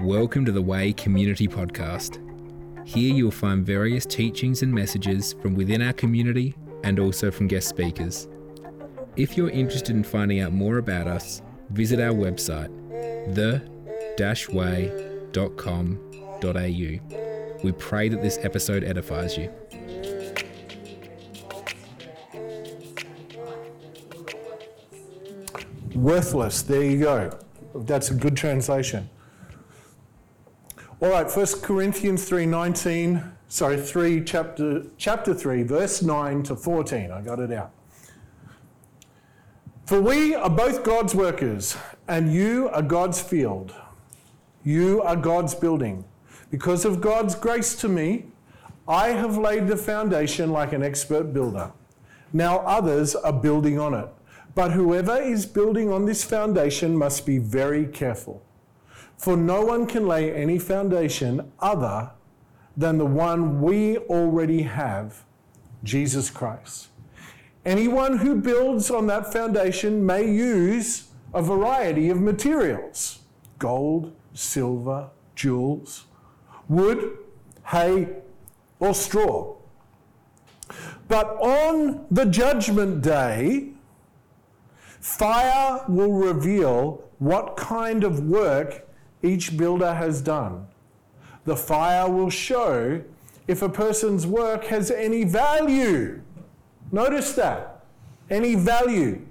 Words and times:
Welcome 0.00 0.46
to 0.46 0.52
the 0.52 0.62
Way 0.62 0.94
Community 0.94 1.46
Podcast. 1.46 2.26
Here 2.88 3.12
you'll 3.12 3.30
find 3.30 3.66
various 3.66 4.06
teachings 4.06 4.62
and 4.62 4.72
messages 4.72 5.34
from 5.42 5.54
within 5.54 5.82
our 5.82 5.92
community 5.92 6.56
and 6.84 6.98
also 6.98 7.30
from 7.30 7.48
guest 7.48 7.68
speakers. 7.68 8.26
If 9.16 9.36
you're 9.36 9.50
interested 9.50 9.94
in 9.94 10.02
finding 10.02 10.40
out 10.40 10.54
more 10.54 10.78
about 10.78 11.06
us, 11.06 11.42
visit 11.68 12.00
our 12.00 12.14
website, 12.14 12.70
the-way.com.au. 13.34 14.38
We 17.62 17.72
pray 17.72 18.08
that 18.08 18.22
this 18.22 18.38
episode 18.40 18.82
edifies 18.82 19.36
you. 19.36 19.52
Worthless. 25.94 26.62
There 26.62 26.82
you 26.82 27.00
go. 27.00 27.38
That's 27.74 28.10
a 28.10 28.14
good 28.14 28.34
translation. 28.34 29.10
All 31.02 31.08
right, 31.08 31.30
1 31.30 31.62
Corinthians 31.62 32.28
3:19, 32.28 33.32
sorry, 33.48 33.80
3 33.80 34.22
chapter 34.22 34.82
chapter 34.98 35.32
3 35.32 35.62
verse 35.62 36.02
9 36.02 36.42
to 36.42 36.54
14. 36.54 37.10
I 37.10 37.22
got 37.22 37.40
it 37.40 37.50
out. 37.50 37.70
For 39.86 39.98
we 40.02 40.34
are 40.34 40.50
both 40.50 40.84
God's 40.84 41.14
workers, 41.14 41.74
and 42.06 42.30
you 42.34 42.68
are 42.74 42.82
God's 42.82 43.18
field. 43.18 43.72
You 44.62 45.00
are 45.00 45.16
God's 45.16 45.54
building. 45.54 46.04
Because 46.50 46.84
of 46.84 47.00
God's 47.00 47.34
grace 47.34 47.74
to 47.76 47.88
me, 47.88 48.26
I 48.86 49.08
have 49.08 49.38
laid 49.38 49.68
the 49.68 49.78
foundation 49.78 50.50
like 50.50 50.74
an 50.74 50.82
expert 50.82 51.32
builder. 51.32 51.72
Now 52.34 52.58
others 52.58 53.16
are 53.16 53.32
building 53.32 53.78
on 53.78 53.94
it. 53.94 54.08
But 54.54 54.72
whoever 54.72 55.16
is 55.16 55.46
building 55.46 55.90
on 55.90 56.04
this 56.04 56.24
foundation 56.24 56.94
must 56.94 57.24
be 57.24 57.38
very 57.38 57.86
careful. 57.86 58.42
For 59.20 59.36
no 59.36 59.60
one 59.60 59.86
can 59.86 60.08
lay 60.08 60.32
any 60.34 60.58
foundation 60.58 61.52
other 61.60 62.10
than 62.74 62.96
the 62.96 63.04
one 63.04 63.60
we 63.60 63.98
already 63.98 64.62
have, 64.62 65.24
Jesus 65.84 66.30
Christ. 66.30 66.88
Anyone 67.66 68.16
who 68.16 68.36
builds 68.36 68.90
on 68.90 69.08
that 69.08 69.30
foundation 69.30 70.06
may 70.06 70.26
use 70.26 71.08
a 71.34 71.42
variety 71.42 72.08
of 72.08 72.18
materials 72.18 73.18
gold, 73.58 74.16
silver, 74.32 75.10
jewels, 75.34 76.06
wood, 76.70 77.18
hay, 77.66 78.08
or 78.78 78.94
straw. 78.94 79.54
But 81.08 81.26
on 81.42 82.06
the 82.10 82.24
judgment 82.24 83.02
day, 83.02 83.72
fire 84.98 85.84
will 85.88 86.14
reveal 86.14 87.04
what 87.18 87.58
kind 87.58 88.02
of 88.02 88.20
work 88.20 88.86
each 89.22 89.56
builder 89.56 89.94
has 89.94 90.20
done. 90.20 90.66
The 91.44 91.56
fire 91.56 92.10
will 92.10 92.30
show 92.30 93.02
if 93.46 93.62
a 93.62 93.68
person's 93.68 94.26
work 94.26 94.64
has 94.64 94.90
any 94.90 95.24
value. 95.24 96.22
Notice 96.92 97.32
that. 97.34 97.84
Any 98.28 98.54
value. 98.54 99.26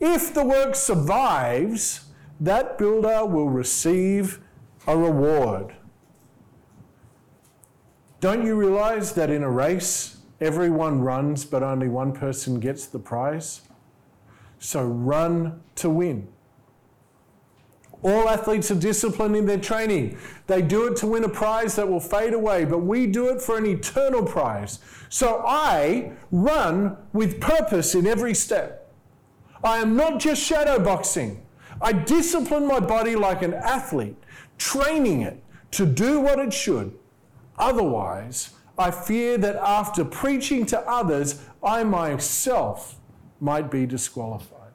If 0.00 0.32
the 0.32 0.44
work 0.44 0.74
survives, 0.74 2.06
that 2.40 2.78
builder 2.78 3.26
will 3.26 3.48
receive 3.48 4.40
a 4.86 4.96
reward. 4.96 5.74
Don't 8.20 8.44
you 8.44 8.56
realize 8.56 9.12
that 9.12 9.30
in 9.30 9.42
a 9.42 9.50
race, 9.50 10.18
everyone 10.40 11.00
runs, 11.00 11.44
but 11.44 11.62
only 11.62 11.88
one 11.88 12.12
person 12.12 12.58
gets 12.58 12.86
the 12.86 12.98
prize? 12.98 13.62
So 14.58 14.82
run 14.84 15.62
to 15.76 15.90
win. 15.90 16.28
All 18.02 18.28
athletes 18.28 18.70
are 18.70 18.76
disciplined 18.76 19.36
in 19.36 19.46
their 19.46 19.58
training. 19.58 20.16
They 20.46 20.62
do 20.62 20.86
it 20.86 20.96
to 20.98 21.06
win 21.06 21.24
a 21.24 21.28
prize 21.28 21.74
that 21.76 21.88
will 21.88 22.00
fade 22.00 22.32
away, 22.32 22.64
but 22.64 22.78
we 22.78 23.06
do 23.06 23.28
it 23.28 23.42
for 23.42 23.58
an 23.58 23.66
eternal 23.66 24.24
prize. 24.24 24.78
So 25.08 25.42
I 25.44 26.12
run 26.30 26.96
with 27.12 27.40
purpose 27.40 27.94
in 27.94 28.06
every 28.06 28.34
step. 28.34 28.92
I 29.64 29.78
am 29.78 29.96
not 29.96 30.20
just 30.20 30.42
shadow 30.42 30.78
boxing. 30.78 31.44
I 31.80 31.92
discipline 31.92 32.66
my 32.66 32.80
body 32.80 33.16
like 33.16 33.42
an 33.42 33.54
athlete, 33.54 34.16
training 34.58 35.22
it 35.22 35.42
to 35.72 35.86
do 35.86 36.20
what 36.20 36.38
it 36.38 36.52
should. 36.52 36.96
Otherwise, 37.58 38.50
I 38.78 38.92
fear 38.92 39.38
that 39.38 39.56
after 39.56 40.04
preaching 40.04 40.64
to 40.66 40.80
others, 40.88 41.42
I 41.62 41.82
myself 41.82 42.96
might 43.40 43.70
be 43.70 43.86
disqualified. 43.86 44.72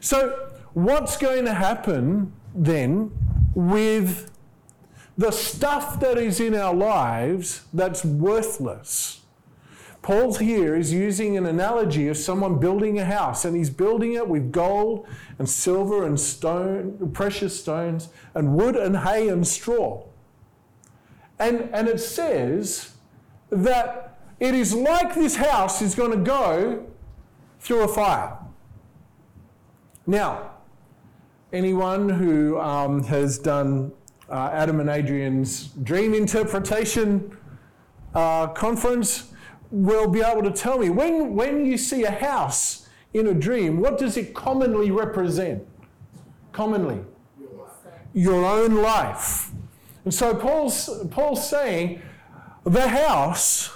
So, 0.00 0.50
what's 0.76 1.16
going 1.16 1.46
to 1.46 1.54
happen 1.54 2.30
then 2.54 3.10
with 3.54 4.30
the 5.16 5.30
stuff 5.30 5.98
that 6.00 6.18
is 6.18 6.38
in 6.38 6.54
our 6.54 6.74
lives 6.74 7.62
that's 7.72 8.04
worthless? 8.04 9.22
Paul's 10.02 10.38
here 10.38 10.76
is 10.76 10.92
using 10.92 11.38
an 11.38 11.46
analogy 11.46 12.08
of 12.08 12.18
someone 12.18 12.58
building 12.58 12.98
a 12.98 13.06
house, 13.06 13.46
and 13.46 13.56
he's 13.56 13.70
building 13.70 14.12
it 14.12 14.28
with 14.28 14.52
gold 14.52 15.08
and 15.38 15.48
silver 15.48 16.04
and 16.04 16.20
stone, 16.20 17.10
precious 17.14 17.58
stones, 17.58 18.10
and 18.34 18.54
wood 18.54 18.76
and 18.76 18.98
hay 18.98 19.28
and 19.28 19.48
straw. 19.48 20.04
And, 21.38 21.70
and 21.72 21.88
it 21.88 22.00
says 22.00 22.96
that 23.48 24.20
it 24.38 24.54
is 24.54 24.74
like 24.74 25.14
this 25.14 25.36
house 25.36 25.80
is 25.80 25.94
going 25.94 26.10
to 26.10 26.22
go 26.22 26.86
through 27.60 27.80
a 27.80 27.88
fire. 27.88 28.36
Now, 30.06 30.50
anyone 31.52 32.08
who 32.08 32.58
um, 32.60 33.02
has 33.04 33.38
done 33.38 33.92
uh, 34.28 34.50
Adam 34.52 34.80
and 34.80 34.90
Adrian's 34.90 35.68
dream 35.82 36.14
interpretation 36.14 37.36
uh, 38.14 38.48
conference 38.48 39.32
will 39.70 40.08
be 40.08 40.20
able 40.20 40.42
to 40.42 40.50
tell 40.50 40.78
me 40.78 40.90
when, 40.90 41.34
when 41.34 41.66
you 41.66 41.76
see 41.76 42.04
a 42.04 42.10
house 42.10 42.88
in 43.14 43.28
a 43.28 43.34
dream, 43.34 43.80
what 43.80 43.98
does 43.98 44.16
it 44.16 44.34
commonly 44.34 44.90
represent? 44.90 45.66
Commonly, 46.52 47.00
your 48.12 48.44
own 48.44 48.76
life. 48.76 49.50
And 50.04 50.12
so 50.12 50.34
Paul's, 50.34 50.88
Paul's 51.10 51.48
saying 51.48 52.00
the 52.64 52.88
house 52.88 53.72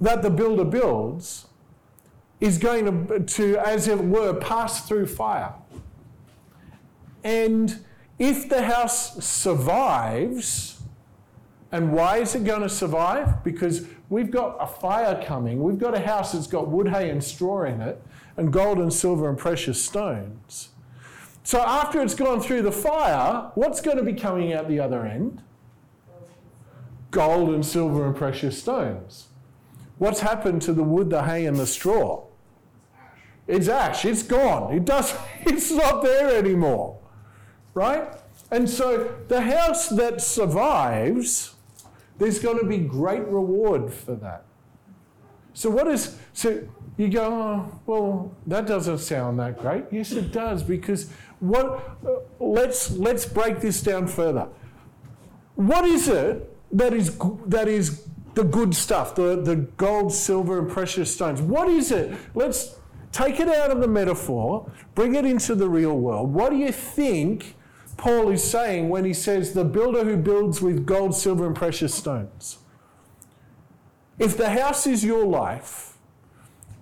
that 0.00 0.22
the 0.22 0.30
builder 0.30 0.64
builds 0.64 1.46
is 2.40 2.56
going 2.58 3.08
to, 3.08 3.20
to, 3.20 3.58
as 3.58 3.86
it 3.88 3.98
were, 3.98 4.34
pass 4.34 4.88
through 4.88 5.06
fire. 5.06 5.52
And 7.22 7.84
if 8.18 8.48
the 8.48 8.62
house 8.62 9.24
survives, 9.24 10.80
and 11.72 11.92
why 11.92 12.18
is 12.18 12.34
it 12.34 12.44
going 12.44 12.62
to 12.62 12.68
survive? 12.68 13.44
Because 13.44 13.86
we've 14.08 14.30
got 14.30 14.56
a 14.60 14.66
fire 14.66 15.22
coming. 15.24 15.62
We've 15.62 15.78
got 15.78 15.94
a 15.94 16.00
house 16.00 16.32
that's 16.32 16.46
got 16.46 16.68
wood, 16.68 16.88
hay, 16.88 17.10
and 17.10 17.22
straw 17.22 17.64
in 17.64 17.80
it, 17.80 18.02
and 18.36 18.52
gold 18.52 18.78
and 18.78 18.92
silver 18.92 19.28
and 19.28 19.38
precious 19.38 19.82
stones. 19.82 20.70
So 21.44 21.60
after 21.60 22.02
it's 22.02 22.14
gone 22.14 22.40
through 22.40 22.62
the 22.62 22.72
fire, 22.72 23.50
what's 23.54 23.80
going 23.80 23.96
to 23.96 24.02
be 24.02 24.12
coming 24.12 24.52
out 24.52 24.68
the 24.68 24.80
other 24.80 25.06
end? 25.06 25.42
Gold 27.10 27.50
and 27.50 27.64
silver 27.64 28.06
and 28.06 28.14
precious 28.14 28.60
stones. 28.60 29.28
What's 29.98 30.20
happened 30.20 30.62
to 30.62 30.72
the 30.72 30.82
wood, 30.82 31.10
the 31.10 31.24
hay, 31.24 31.46
and 31.46 31.56
the 31.56 31.66
straw? 31.66 32.24
It's 33.46 33.68
ash. 33.68 34.04
It's 34.04 34.22
gone. 34.22 34.74
It 34.74 34.84
does. 34.84 35.14
It's 35.46 35.70
not 35.70 36.02
there 36.02 36.36
anymore 36.36 36.99
right? 37.74 38.08
And 38.50 38.68
so 38.68 39.16
the 39.28 39.42
house 39.42 39.88
that 39.88 40.20
survives, 40.20 41.54
there's 42.18 42.38
going 42.38 42.58
to 42.58 42.66
be 42.66 42.78
great 42.78 43.26
reward 43.26 43.92
for 43.92 44.14
that. 44.16 44.44
So 45.52 45.70
what 45.70 45.88
is 45.88 46.18
so 46.32 46.62
you 46.96 47.08
go, 47.08 47.24
oh, 47.24 47.80
well, 47.86 48.32
that 48.46 48.66
doesn't 48.66 48.98
sound 48.98 49.38
that 49.40 49.58
great. 49.58 49.84
Yes, 49.90 50.12
it 50.12 50.32
does 50.32 50.62
because 50.62 51.10
what? 51.40 51.96
Uh, 52.06 52.20
let's 52.38 52.90
let's 52.92 53.24
break 53.24 53.60
this 53.60 53.82
down 53.82 54.06
further. 54.06 54.48
What 55.54 55.84
is 55.84 56.08
it 56.08 56.54
that 56.72 56.92
is 56.92 57.16
that 57.46 57.68
is 57.68 58.06
the 58.34 58.44
good 58.44 58.74
stuff, 58.74 59.14
the, 59.14 59.40
the 59.40 59.56
gold, 59.56 60.12
silver, 60.12 60.58
and 60.58 60.70
precious 60.70 61.12
stones? 61.12 61.40
What 61.40 61.68
is 61.68 61.90
it? 61.90 62.16
Let's 62.34 62.76
take 63.12 63.40
it 63.40 63.48
out 63.48 63.70
of 63.70 63.80
the 63.80 63.88
metaphor, 63.88 64.70
bring 64.94 65.14
it 65.14 65.24
into 65.24 65.54
the 65.54 65.68
real 65.68 65.96
world. 65.96 66.32
What 66.32 66.50
do 66.50 66.56
you 66.56 66.70
think 66.70 67.56
Paul 68.00 68.30
is 68.30 68.42
saying 68.42 68.88
when 68.88 69.04
he 69.04 69.12
says, 69.12 69.52
the 69.52 69.62
builder 69.62 70.04
who 70.04 70.16
builds 70.16 70.62
with 70.62 70.86
gold, 70.86 71.14
silver, 71.14 71.46
and 71.46 71.54
precious 71.54 71.94
stones. 71.94 72.56
If 74.18 74.38
the 74.38 74.48
house 74.48 74.86
is 74.86 75.04
your 75.04 75.26
life, 75.26 75.98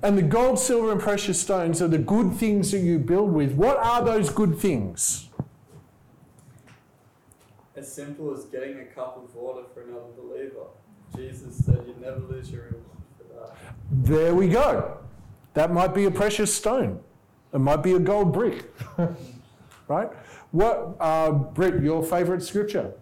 and 0.00 0.16
the 0.16 0.22
gold, 0.22 0.60
silver, 0.60 0.92
and 0.92 1.00
precious 1.00 1.40
stones 1.40 1.82
are 1.82 1.88
the 1.88 1.98
good 1.98 2.34
things 2.34 2.70
that 2.70 2.78
you 2.78 3.00
build 3.00 3.32
with, 3.32 3.54
what 3.54 3.78
are 3.78 4.04
those 4.04 4.30
good 4.30 4.60
things? 4.60 5.28
As 7.74 7.92
simple 7.92 8.32
as 8.32 8.44
getting 8.44 8.78
a 8.78 8.84
cup 8.84 9.16
of 9.16 9.34
water 9.34 9.64
for 9.74 9.82
another 9.82 10.12
believer. 10.16 10.68
Jesus 11.16 11.64
said 11.64 11.82
you'd 11.84 12.00
never 12.00 12.20
lose 12.20 12.48
your 12.48 12.62
reward 12.66 12.84
for 13.16 13.24
that. 13.34 13.56
There 13.90 14.36
we 14.36 14.46
go. 14.46 14.98
That 15.54 15.72
might 15.72 15.94
be 15.94 16.04
a 16.04 16.12
precious 16.12 16.54
stone. 16.54 17.00
It 17.52 17.58
might 17.58 17.82
be 17.82 17.94
a 17.94 17.98
gold 17.98 18.32
brick. 18.32 18.72
right? 19.88 20.10
What, 20.50 20.96
uh, 21.00 21.30
Britt, 21.30 21.82
your 21.82 22.02
favorite 22.02 22.42
scripture? 22.42 22.94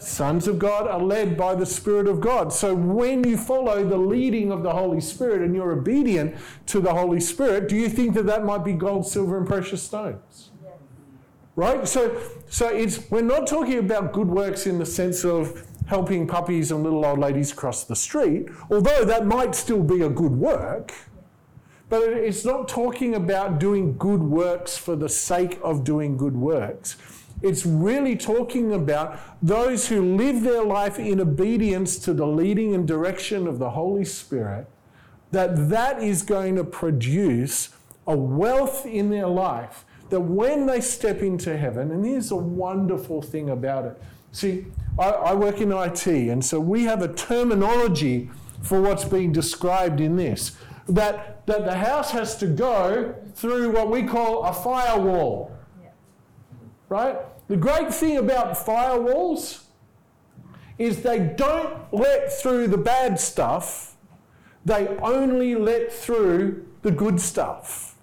Sons 0.00 0.48
of 0.48 0.58
God 0.58 0.88
are 0.88 1.00
led 1.00 1.36
by 1.36 1.54
the 1.54 1.66
Spirit 1.66 2.08
of 2.08 2.22
God. 2.22 2.54
So 2.54 2.74
when 2.74 3.22
you 3.22 3.36
follow 3.36 3.84
the 3.86 3.98
leading 3.98 4.50
of 4.50 4.62
the 4.62 4.72
Holy 4.72 5.00
Spirit 5.00 5.42
and 5.42 5.54
you're 5.54 5.72
obedient 5.72 6.36
to 6.66 6.80
the 6.80 6.94
Holy 6.94 7.20
Spirit, 7.20 7.68
do 7.68 7.76
you 7.76 7.90
think 7.90 8.14
that 8.14 8.24
that 8.24 8.42
might 8.44 8.64
be 8.64 8.72
gold, 8.72 9.06
silver, 9.06 9.36
and 9.36 9.46
precious 9.46 9.82
stones? 9.82 10.52
Right? 11.54 11.86
So, 11.86 12.18
so 12.48 12.68
it's 12.68 13.10
we're 13.10 13.20
not 13.20 13.46
talking 13.46 13.78
about 13.78 14.14
good 14.14 14.28
works 14.28 14.66
in 14.66 14.78
the 14.78 14.86
sense 14.86 15.22
of 15.22 15.66
helping 15.86 16.26
puppies 16.26 16.70
and 16.70 16.82
little 16.82 17.04
old 17.04 17.18
ladies 17.18 17.52
cross 17.52 17.84
the 17.84 17.96
street, 17.96 18.48
although 18.70 19.04
that 19.04 19.26
might 19.26 19.54
still 19.54 19.82
be 19.82 20.00
a 20.00 20.08
good 20.08 20.32
work. 20.32 20.94
But 21.90 22.04
it's 22.04 22.44
not 22.44 22.68
talking 22.68 23.14
about 23.14 23.58
doing 23.58 23.98
good 23.98 24.22
works 24.22 24.78
for 24.78 24.96
the 24.96 25.08
sake 25.08 25.58
of 25.62 25.84
doing 25.84 26.16
good 26.16 26.36
works. 26.36 26.96
It's 27.42 27.66
really 27.66 28.16
talking 28.16 28.72
about 28.72 29.18
those 29.42 29.88
who 29.88 30.16
live 30.16 30.42
their 30.42 30.62
life 30.62 30.98
in 30.98 31.20
obedience 31.20 31.98
to 31.98 32.14
the 32.14 32.26
leading 32.26 32.74
and 32.74 32.86
direction 32.86 33.46
of 33.46 33.58
the 33.58 33.70
Holy 33.70 34.04
Spirit, 34.04 34.66
that 35.32 35.68
that 35.68 36.02
is 36.02 36.22
going 36.22 36.56
to 36.56 36.64
produce 36.64 37.70
a 38.06 38.16
wealth 38.16 38.86
in 38.86 39.10
their 39.10 39.26
life 39.26 39.84
that 40.10 40.20
when 40.20 40.66
they 40.66 40.80
step 40.80 41.22
into 41.22 41.56
heaven, 41.56 41.90
and 41.90 42.04
here's 42.04 42.30
a 42.30 42.36
wonderful 42.36 43.22
thing 43.22 43.50
about 43.50 43.84
it. 43.84 44.00
See, 44.32 44.66
I, 44.98 45.10
I 45.10 45.34
work 45.34 45.60
in 45.60 45.72
IT, 45.72 46.06
and 46.06 46.44
so 46.44 46.60
we 46.60 46.84
have 46.84 47.02
a 47.02 47.12
terminology 47.12 48.30
for 48.62 48.80
what's 48.80 49.04
being 49.04 49.32
described 49.32 50.00
in 50.00 50.16
this. 50.16 50.56
That, 50.90 51.46
that 51.46 51.64
the 51.64 51.74
house 51.74 52.10
has 52.10 52.36
to 52.38 52.46
go 52.46 53.14
through 53.34 53.70
what 53.70 53.90
we 53.90 54.02
call 54.02 54.44
a 54.44 54.52
firewall 54.52 55.50
right? 56.90 57.16
The 57.48 57.56
great 57.56 57.94
thing 57.94 58.18
about 58.18 58.54
firewalls 58.54 59.62
is 60.76 61.02
they 61.02 61.18
don't 61.36 61.92
let 61.94 62.30
through 62.32 62.68
the 62.68 62.76
bad 62.76 63.18
stuff, 63.18 63.96
they 64.64 64.88
only 64.98 65.54
let 65.54 65.90
through 65.90 66.66
the 66.82 66.90
good 66.90 67.18
stuff. 67.20 67.96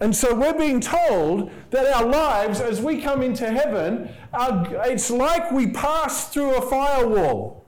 And 0.00 0.16
so 0.16 0.34
we're 0.34 0.58
being 0.58 0.80
told 0.80 1.52
that 1.70 1.86
our 1.94 2.04
lives, 2.04 2.60
as 2.60 2.80
we 2.80 3.00
come 3.00 3.22
into 3.22 3.48
heaven, 3.48 4.08
are, 4.32 4.66
it's 4.86 5.10
like 5.10 5.52
we 5.52 5.68
pass 5.68 6.28
through 6.28 6.56
a 6.56 6.62
firewall. 6.62 7.61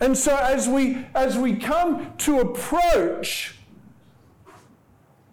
And 0.00 0.16
so 0.16 0.34
as 0.36 0.68
we, 0.68 1.06
as 1.14 1.36
we 1.36 1.56
come 1.56 2.14
to 2.18 2.40
approach 2.40 3.56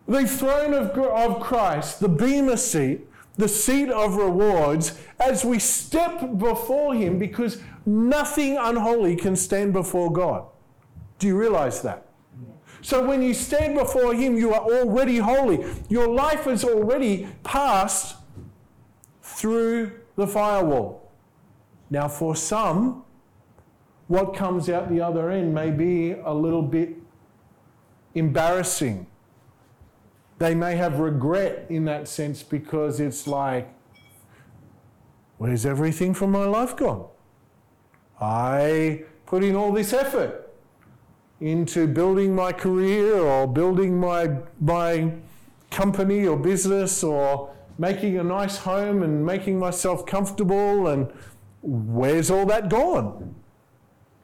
the 0.08 0.28
throne 0.28 0.74
of, 0.74 0.98
of 0.98 1.42
Christ, 1.42 2.00
the 2.02 2.10
Bema 2.10 2.58
seat, 2.58 3.08
the 3.38 3.48
seat 3.48 3.90
of 3.90 4.16
rewards, 4.16 5.00
as 5.20 5.46
we 5.46 5.60
step 5.60 6.38
before 6.38 6.94
Him, 6.94 7.18
because 7.18 7.62
nothing 7.86 8.58
unholy 8.58 9.16
can 9.16 9.36
stand 9.36 9.74
before 9.74 10.12
God. 10.12 10.46
Do 11.20 11.28
you 11.28 11.38
realize 11.38 11.82
that? 11.84 12.06
So 12.82 13.06
when 13.06 13.22
you 13.22 13.34
stand 13.34 13.76
before 13.76 14.14
Him, 14.14 14.38
you 14.38 14.54
are 14.54 14.62
already 14.62 15.18
holy. 15.18 15.66
Your 15.90 16.08
life 16.08 16.44
has 16.44 16.64
already 16.64 17.28
passed 17.44 18.16
through 19.22 19.92
the 20.16 20.28
firewall. 20.28 21.12
Now, 21.90 22.08
for 22.08 22.36
some, 22.36 23.04
what 24.08 24.34
comes 24.36 24.70
out 24.70 24.90
the 24.90 25.02
other 25.02 25.30
end 25.30 25.54
may 25.54 25.70
be 25.70 26.12
a 26.12 26.34
little 26.34 26.62
bit 26.62 26.96
embarrassing 28.16 29.08
they 30.40 30.54
may 30.54 30.76
have 30.76 31.00
regret 31.00 31.66
in 31.70 31.86
that 31.86 32.08
sense 32.08 32.44
because 32.44 33.00
it's 33.00 33.28
like, 33.28 33.70
where's 35.38 35.66
everything 35.66 36.14
from 36.14 36.32
my 36.32 36.46
life 36.46 36.76
gone? 36.76 37.08
I 38.22 39.04
put 39.26 39.44
in 39.44 39.56
all 39.56 39.72
this 39.72 39.94
effort 39.94 40.54
into 41.40 41.88
building 41.88 42.36
my 42.36 42.52
career 42.52 43.16
or 43.16 43.48
building 43.48 44.00
my, 44.00 44.38
my 44.60 45.12
company 45.72 46.26
or 46.26 46.38
business 46.38 47.04
or 47.04 47.54
making 47.78 48.18
a 48.18 48.24
nice 48.24 48.58
home 48.58 49.04
and 49.04 49.26
making 49.26 49.60
myself 49.60 50.06
comfortable 50.06 50.88
and 50.88 51.12
where's 51.62 52.32
all 52.32 52.46
that 52.46 52.70
gone? 52.70 53.36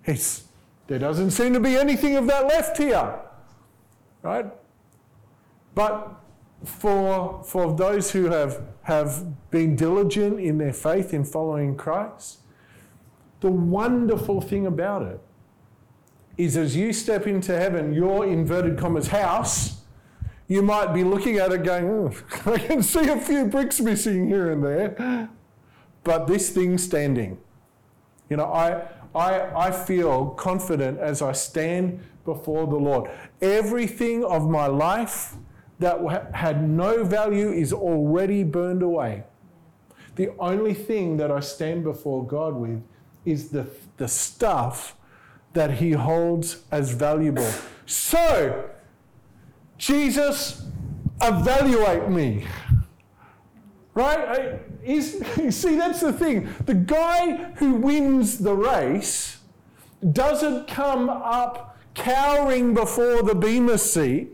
It's, 0.06 0.44
there 0.88 1.00
doesn't 1.00 1.32
seem 1.32 1.54
to 1.54 1.60
be 1.60 1.76
anything 1.76 2.16
of 2.16 2.28
that 2.28 2.48
left 2.48 2.78
here. 2.78 3.20
Right? 4.22 4.46
But 5.76 6.24
for, 6.64 7.44
for 7.44 7.74
those 7.76 8.12
who 8.12 8.26
have, 8.26 8.62
have 8.84 9.50
been 9.52 9.76
diligent 9.76 10.40
in 10.40 10.58
their 10.58 10.74
faith 10.74 11.14
in 11.14 11.26
following 11.26 11.76
Christ, 11.76 12.40
the 13.42 13.52
wonderful 13.52 14.40
thing 14.40 14.66
about 14.66 15.02
it 15.02 15.20
is 16.38 16.58
as 16.58 16.76
you 16.76 16.94
step 16.94 17.28
into 17.28 17.56
heaven, 17.56 17.94
your 17.94 18.26
inverted 18.26 18.78
commas 18.78 19.08
house, 19.08 19.82
you 20.48 20.62
might 20.62 20.94
be 20.94 21.04
looking 21.04 21.38
at 21.38 21.52
it 21.52 21.64
going, 21.64 21.90
oh, 21.90 22.14
I 22.52 22.58
can 22.58 22.82
see 22.82 23.08
a 23.08 23.20
few 23.20 23.46
bricks 23.46 23.80
missing 23.80 24.28
here 24.28 24.52
and 24.52 24.64
there, 24.64 25.30
but 26.04 26.28
this 26.28 26.50
thing's 26.50 26.84
standing. 26.84 27.38
You 28.30 28.38
know, 28.38 28.46
I, 28.46 28.88
I, 29.16 29.68
I 29.68 29.72
feel 29.72 30.28
confident 30.32 31.00
as 31.00 31.22
I 31.22 31.34
stand 31.34 32.00
before 32.26 32.66
the 32.68 32.76
Lord. 32.76 33.10
Everything 33.42 34.24
of 34.24 34.50
my 34.50 34.68
life 34.68 35.36
that 35.80 36.00
had 36.34 36.68
no 36.68 37.04
value 37.04 37.52
is 37.52 37.74
already 37.74 38.44
burned 38.44 38.82
away. 38.82 39.24
The 40.16 40.30
only 40.40 40.74
thing 40.74 41.18
that 41.18 41.32
I 41.32 41.40
stand 41.40 41.84
before 41.84 42.26
God 42.26 42.56
with 42.56 42.82
is 43.26 43.50
the, 43.50 43.68
the 43.98 44.08
stuff 44.08 44.96
that 45.54 45.72
He 45.72 45.92
holds 45.92 46.64
as 46.72 46.92
valuable. 46.92 47.50
So, 47.86 48.70
Jesus, 49.78 50.66
evaluate 51.22 52.10
me. 52.10 52.46
Right? 53.94 54.60
Is, 54.84 55.24
see, 55.56 55.76
that's 55.76 56.02
the 56.02 56.14
thing. 56.14 56.50
The 56.66 56.76
guy 56.76 57.54
who 57.56 57.76
wins 57.76 58.40
the 58.40 58.54
race 58.54 59.40
doesn't 60.12 60.68
come 60.68 61.10
up 61.10 61.78
cowering 61.94 62.74
before 62.74 63.24
the 63.24 63.36
Bema 63.36 63.78
seat 63.78 64.30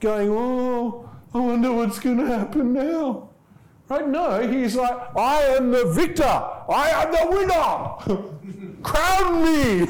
going, 0.00 0.28
oh, 0.30 1.08
I 1.32 1.38
wonder 1.38 1.72
what's 1.72 1.98
going 1.98 2.18
to 2.18 2.26
happen 2.26 2.72
now. 2.72 3.30
Right? 3.88 4.08
No, 4.08 4.46
he's 4.46 4.76
like, 4.76 5.16
I 5.16 5.42
am 5.42 5.70
the 5.70 5.86
victor. 5.86 6.22
I 6.24 6.90
am 6.90 7.12
the 7.12 7.26
winner. 7.36 8.82
Crown 8.82 9.44
me. 9.44 9.84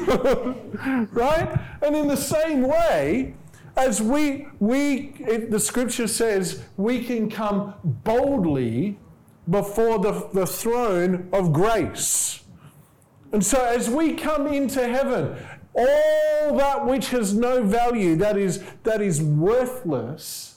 right? 1.11 1.59
And 1.81 1.95
in 1.95 2.07
the 2.07 2.17
same 2.17 2.63
way, 2.63 3.35
as 3.77 4.01
we, 4.01 4.47
we 4.59 5.13
it, 5.19 5.51
the 5.51 5.59
scripture 5.59 6.07
says, 6.07 6.63
we 6.77 7.03
can 7.03 7.29
come 7.29 7.73
boldly 7.83 8.97
before 9.49 9.99
the, 9.99 10.29
the 10.33 10.45
throne 10.45 11.29
of 11.31 11.53
grace. 11.53 12.41
And 13.31 13.45
so 13.45 13.63
as 13.63 13.89
we 13.89 14.13
come 14.13 14.47
into 14.47 14.87
heaven, 14.87 15.35
all 15.73 16.55
that 16.57 16.85
which 16.85 17.09
has 17.09 17.33
no 17.33 17.63
value, 17.63 18.15
that 18.15 18.37
is, 18.37 18.63
that 18.83 19.01
is 19.01 19.21
worthless, 19.21 20.55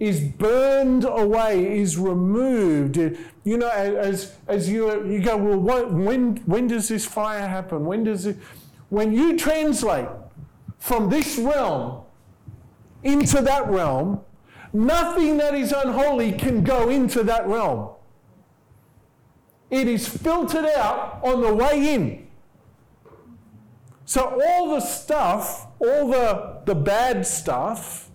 is 0.00 0.20
burned 0.20 1.04
away, 1.04 1.78
is 1.78 1.98
removed. 1.98 2.96
You 2.96 3.58
know, 3.58 3.68
as, 3.68 4.32
as 4.48 4.68
you, 4.68 5.06
you 5.06 5.20
go, 5.20 5.36
well, 5.36 5.58
what, 5.58 5.92
when, 5.92 6.36
when 6.46 6.66
does 6.66 6.88
this 6.88 7.04
fire 7.06 7.46
happen? 7.46 7.84
When 7.84 8.04
does 8.04 8.26
it? 8.26 8.36
When 8.88 9.12
you 9.12 9.36
translate 9.36 10.08
from 10.78 11.08
this 11.10 11.38
realm 11.38 12.02
into 13.02 13.42
that 13.42 13.68
realm, 13.68 14.20
nothing 14.72 15.36
that 15.38 15.54
is 15.54 15.72
unholy 15.72 16.32
can 16.32 16.64
go 16.64 16.88
into 16.88 17.22
that 17.24 17.46
realm. 17.46 17.90
It 19.74 19.88
is 19.88 20.06
filtered 20.06 20.66
out 20.66 21.18
on 21.24 21.42
the 21.42 21.52
way 21.52 21.94
in. 21.94 22.28
So 24.04 24.40
all 24.40 24.70
the 24.70 24.78
stuff, 24.78 25.66
all 25.80 26.06
the, 26.08 26.60
the 26.64 26.76
bad 26.76 27.26
stuff, 27.26 28.08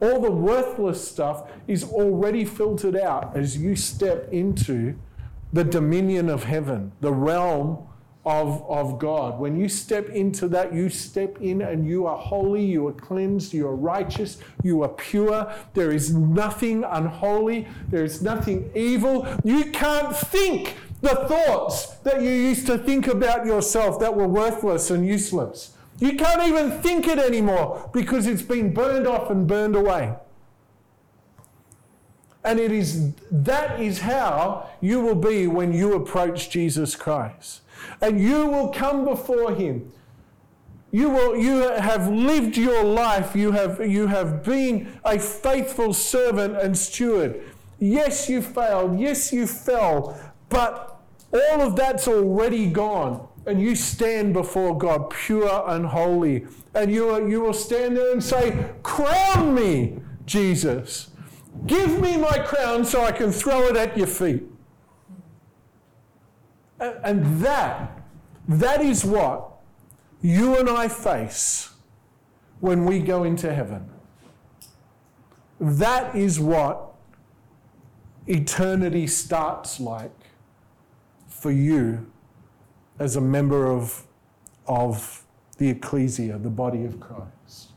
all 0.00 0.20
the 0.20 0.32
worthless 0.32 1.08
stuff 1.08 1.48
is 1.68 1.84
already 1.84 2.44
filtered 2.44 2.96
out 2.96 3.36
as 3.36 3.56
you 3.56 3.76
step 3.76 4.32
into 4.32 4.98
the 5.52 5.62
dominion 5.62 6.28
of 6.28 6.42
heaven, 6.42 6.90
the 7.00 7.12
realm 7.12 7.86
of, 8.26 8.68
of 8.68 8.98
God. 8.98 9.38
When 9.38 9.56
you 9.56 9.68
step 9.68 10.08
into 10.08 10.48
that, 10.48 10.74
you 10.74 10.88
step 10.88 11.40
in 11.40 11.62
and 11.62 11.86
you 11.86 12.06
are 12.06 12.18
holy, 12.18 12.64
you 12.64 12.88
are 12.88 12.92
cleansed, 12.92 13.54
you 13.54 13.68
are 13.68 13.76
righteous, 13.76 14.38
you 14.64 14.82
are 14.82 14.88
pure. 14.88 15.54
There 15.74 15.92
is 15.92 16.12
nothing 16.12 16.82
unholy, 16.82 17.68
there 17.88 18.02
is 18.02 18.22
nothing 18.22 18.68
evil. 18.74 19.28
You 19.44 19.70
can't 19.70 20.14
think 20.14 20.74
the 21.00 21.14
thoughts 21.14 21.86
that 21.98 22.22
you 22.22 22.30
used 22.30 22.66
to 22.66 22.78
think 22.78 23.06
about 23.06 23.46
yourself 23.46 24.00
that 24.00 24.14
were 24.14 24.28
worthless 24.28 24.90
and 24.90 25.06
useless. 25.06 25.72
You 25.98 26.16
can't 26.16 26.42
even 26.42 26.70
think 26.82 27.06
it 27.06 27.18
anymore 27.18 27.90
because 27.92 28.26
it's 28.26 28.42
been 28.42 28.74
burned 28.74 29.06
off 29.06 29.30
and 29.30 29.46
burned 29.46 29.76
away. 29.76 30.14
And 32.44 32.60
it 32.60 32.70
is 32.70 33.12
that 33.30 33.80
is 33.80 34.00
how 34.00 34.70
you 34.80 35.00
will 35.00 35.16
be 35.16 35.46
when 35.46 35.72
you 35.72 35.94
approach 35.94 36.48
Jesus 36.50 36.94
Christ. 36.94 37.62
And 38.00 38.20
you 38.20 38.46
will 38.46 38.68
come 38.68 39.04
before 39.04 39.52
him. 39.54 39.92
You 40.92 41.10
will 41.10 41.36
you 41.36 41.56
have 41.72 42.08
lived 42.08 42.56
your 42.56 42.84
life. 42.84 43.34
You 43.34 43.52
have 43.52 43.84
you 43.84 44.06
have 44.06 44.44
been 44.44 44.98
a 45.04 45.18
faithful 45.18 45.92
servant 45.92 46.56
and 46.56 46.78
steward. 46.78 47.42
Yes, 47.78 48.28
you 48.28 48.40
failed. 48.42 48.98
Yes, 48.98 49.32
you 49.32 49.46
fell. 49.46 50.18
But 50.48 50.98
all 51.32 51.62
of 51.62 51.76
that's 51.76 52.08
already 52.08 52.66
gone. 52.66 53.26
And 53.46 53.60
you 53.60 53.76
stand 53.76 54.32
before 54.32 54.76
God 54.76 55.10
pure 55.10 55.64
and 55.68 55.86
holy. 55.86 56.46
And 56.74 56.92
you, 56.92 57.28
you 57.28 57.40
will 57.40 57.52
stand 57.52 57.96
there 57.96 58.12
and 58.12 58.22
say, 58.22 58.70
Crown 58.82 59.54
me, 59.54 60.00
Jesus. 60.24 61.10
Give 61.64 62.00
me 62.00 62.16
my 62.16 62.38
crown 62.38 62.84
so 62.84 63.02
I 63.02 63.12
can 63.12 63.32
throw 63.32 63.68
it 63.68 63.76
at 63.76 63.96
your 63.96 64.06
feet. 64.06 64.42
And 66.78 67.40
that, 67.40 68.02
that 68.48 68.82
is 68.82 69.04
what 69.04 69.52
you 70.20 70.58
and 70.58 70.68
I 70.68 70.88
face 70.88 71.70
when 72.60 72.84
we 72.84 72.98
go 72.98 73.24
into 73.24 73.54
heaven. 73.54 73.88
That 75.58 76.14
is 76.14 76.38
what 76.38 76.92
eternity 78.26 79.06
starts 79.06 79.80
like 79.80 80.25
for 81.46 81.52
you 81.52 82.04
as 82.98 83.14
a 83.14 83.20
member 83.20 83.70
of, 83.70 84.04
of 84.66 85.24
the 85.58 85.68
ecclesia, 85.68 86.36
the 86.38 86.50
body 86.50 86.84
of 86.84 86.98
Christ. 86.98 87.68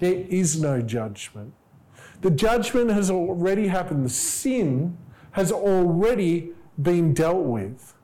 There 0.00 0.24
is 0.28 0.60
no 0.60 0.82
judgment. 0.82 1.54
The 2.20 2.32
judgment 2.32 2.90
has 2.90 3.12
already 3.12 3.68
happened. 3.68 4.04
The 4.04 4.10
sin 4.10 4.98
has 5.30 5.52
already 5.52 6.50
been 6.82 7.14
dealt 7.14 7.44
with. 7.44 7.94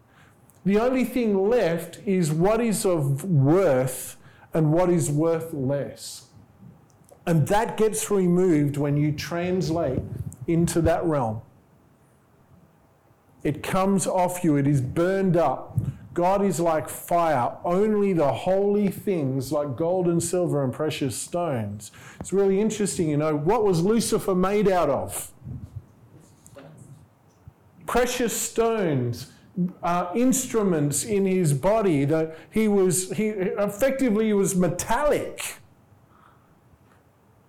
The 0.65 0.79
only 0.79 1.05
thing 1.05 1.49
left 1.49 1.99
is 2.07 2.31
what 2.31 2.61
is 2.61 2.87
of 2.87 3.25
worth 3.25 4.17
and 4.53 4.73
what 4.73 4.89
is 4.89 5.11
worth 5.11 5.53
less. 5.53 6.29
And 7.27 7.49
that 7.49 7.77
gets 7.77 8.09
removed 8.09 8.77
when 8.77 8.97
you 8.97 9.11
translate 9.11 10.03
into 10.47 10.81
that 10.83 11.05
realm. 11.05 11.43
It 13.45 13.63
comes 13.63 14.07
off 14.07 14.43
you, 14.43 14.57
it 14.57 14.67
is 14.67 14.81
burned 14.81 15.37
up. 15.37 15.79
God 16.15 16.45
is 16.45 16.61
like 16.61 16.89
fire. 16.89 17.53
Only 17.65 18.13
the 18.13 18.33
holy 18.33 18.89
things, 18.89 19.53
like 19.53 19.77
gold 19.77 20.07
and 20.07 20.23
silver 20.23 20.63
and 20.63 20.73
precious 20.73 21.17
stones. 21.17 21.91
It's 22.21 22.33
really 22.33 22.61
interesting, 22.61 23.11
you 23.11 23.17
know. 23.17 23.37
What 23.37 23.65
was 23.65 23.83
Lucifer 23.83 24.35
made 24.35 24.69
out 24.69 24.89
of? 24.89 25.33
Precious 27.87 28.35
stones. 28.41 29.33
Uh, 29.83 30.11
instruments 30.17 31.05
in 31.05 31.27
his 31.27 31.53
body 31.53 32.05
that 32.05 32.37
he 32.51 32.67
was 32.67 33.13
he 33.13 33.29
effectively 33.29 34.33
was 34.33 34.57
metallic 34.57 35.59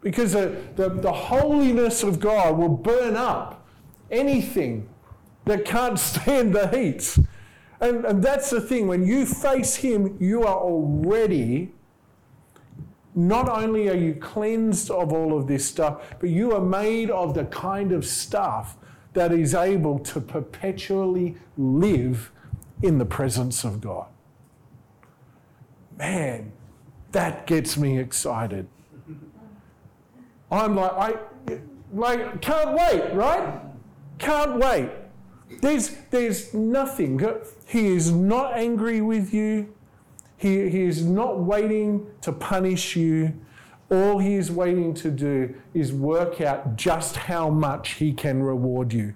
because 0.01 0.33
the, 0.33 0.55
the, 0.75 0.87
the 0.87 1.11
holiness 1.11 2.03
of 2.03 2.19
God 2.19 2.59
will 2.59 2.69
burn 2.69 3.15
up 3.15 3.67
anything 4.11 4.87
that 5.45 5.65
can't 5.65 5.99
stand 6.11 6.53
the 6.53 6.67
heat. 6.67 7.17
And, 7.79 8.05
and 8.05 8.23
that's 8.23 8.49
the 8.49 8.61
thing, 8.61 8.87
when 8.87 9.05
you 9.05 9.25
face 9.25 9.75
Him, 9.75 10.17
you 10.19 10.43
are 10.43 10.57
already, 10.57 11.73
not 13.13 13.49
only 13.49 13.89
are 13.89 13.95
you 13.95 14.15
cleansed 14.15 14.89
of 14.89 15.11
all 15.11 15.37
of 15.37 15.47
this 15.47 15.65
stuff, 15.65 16.15
but 16.19 16.29
you 16.29 16.53
are 16.53 16.61
made 16.61 17.09
of 17.09 17.33
the 17.33 17.45
kind 17.45 17.91
of 17.91 18.05
stuff 18.05 18.77
that 19.13 19.31
is 19.31 19.53
able 19.53 19.99
to 19.99 20.19
perpetually 20.19 21.35
live 21.57 22.31
in 22.81 22.97
the 22.97 23.05
presence 23.05 23.63
of 23.63 23.81
God. 23.81 24.07
Man, 25.97 26.51
that 27.11 27.47
gets 27.47 27.77
me 27.77 27.97
excited. 27.97 28.67
I'm 30.51 30.75
like, 30.75 30.91
I 30.91 31.59
like 31.93 32.41
can't 32.41 32.73
wait, 32.73 33.13
right? 33.13 33.61
Can't 34.17 34.59
wait. 34.59 34.89
There's 35.61 35.89
there's 36.09 36.53
nothing. 36.53 37.21
He 37.67 37.87
is 37.87 38.11
not 38.11 38.57
angry 38.57 39.01
with 39.01 39.33
you. 39.33 39.73
He, 40.37 40.69
he 40.69 40.83
is 40.83 41.05
not 41.05 41.39
waiting 41.39 42.07
to 42.21 42.31
punish 42.31 42.95
you. 42.95 43.33
All 43.89 44.17
he 44.17 44.35
is 44.35 44.51
waiting 44.51 44.93
to 44.95 45.11
do 45.11 45.55
is 45.73 45.93
work 45.93 46.41
out 46.41 46.75
just 46.75 47.15
how 47.15 47.49
much 47.49 47.91
he 47.91 48.11
can 48.11 48.43
reward 48.43 48.91
you. 48.91 49.15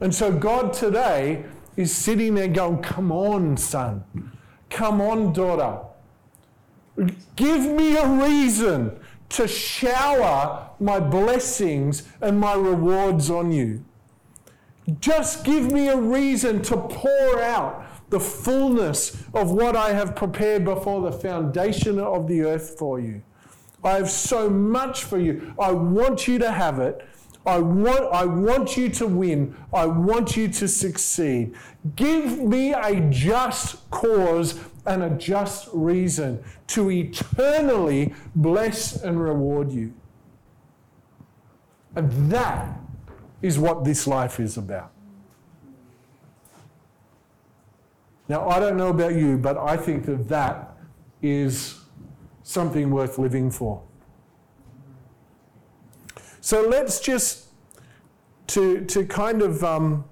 And 0.00 0.14
so 0.14 0.30
God 0.32 0.72
today 0.72 1.44
is 1.76 1.94
sitting 1.94 2.34
there 2.34 2.48
going, 2.48 2.82
Come 2.82 3.10
on, 3.10 3.56
son. 3.56 4.04
Come 4.70 5.00
on, 5.00 5.32
daughter. 5.32 5.80
Give 7.36 7.62
me 7.62 7.96
a 7.96 8.06
reason 8.06 8.98
to 9.30 9.48
shower 9.48 10.70
my 10.80 11.00
blessings 11.00 12.04
and 12.20 12.38
my 12.38 12.54
rewards 12.54 13.30
on 13.30 13.52
you. 13.52 13.84
Just 15.00 15.44
give 15.44 15.70
me 15.70 15.88
a 15.88 15.96
reason 15.96 16.62
to 16.62 16.76
pour 16.76 17.42
out 17.42 17.84
the 18.10 18.20
fullness 18.20 19.22
of 19.34 19.50
what 19.50 19.76
I 19.76 19.92
have 19.92 20.16
prepared 20.16 20.64
before 20.64 21.02
the 21.02 21.12
foundation 21.12 21.98
of 21.98 22.26
the 22.26 22.42
earth 22.42 22.76
for 22.78 22.98
you. 22.98 23.22
I 23.84 23.92
have 23.92 24.10
so 24.10 24.48
much 24.48 25.04
for 25.04 25.18
you. 25.18 25.54
I 25.58 25.72
want 25.72 26.26
you 26.26 26.38
to 26.38 26.50
have 26.50 26.78
it. 26.78 27.06
I 27.44 27.58
want, 27.58 28.12
I 28.12 28.24
want 28.24 28.76
you 28.76 28.88
to 28.90 29.06
win. 29.06 29.56
I 29.72 29.86
want 29.86 30.36
you 30.36 30.48
to 30.48 30.68
succeed. 30.68 31.54
Give 31.96 32.38
me 32.38 32.72
a 32.72 33.00
just 33.10 33.88
cause 33.90 34.58
and 34.86 35.02
a 35.02 35.10
just 35.10 35.68
reason 35.72 36.42
to 36.68 36.90
eternally 36.90 38.14
bless 38.34 39.02
and 39.02 39.22
reward 39.22 39.70
you. 39.70 39.94
And 41.94 42.10
that 42.30 42.80
is 43.42 43.58
what 43.58 43.84
this 43.84 44.06
life 44.06 44.40
is 44.40 44.56
about. 44.56 44.92
Now, 48.28 48.48
I 48.48 48.60
don't 48.60 48.76
know 48.76 48.88
about 48.88 49.14
you, 49.14 49.38
but 49.38 49.56
I 49.56 49.76
think 49.76 50.04
that 50.06 50.28
that 50.28 50.76
is 51.22 51.80
something 52.42 52.90
worth 52.90 53.18
living 53.18 53.50
for. 53.50 53.82
So 56.40 56.62
let's 56.62 57.00
just, 57.00 57.48
to, 58.48 58.84
to 58.86 59.04
kind 59.06 59.42
of 59.42 59.64
um, 59.64 60.04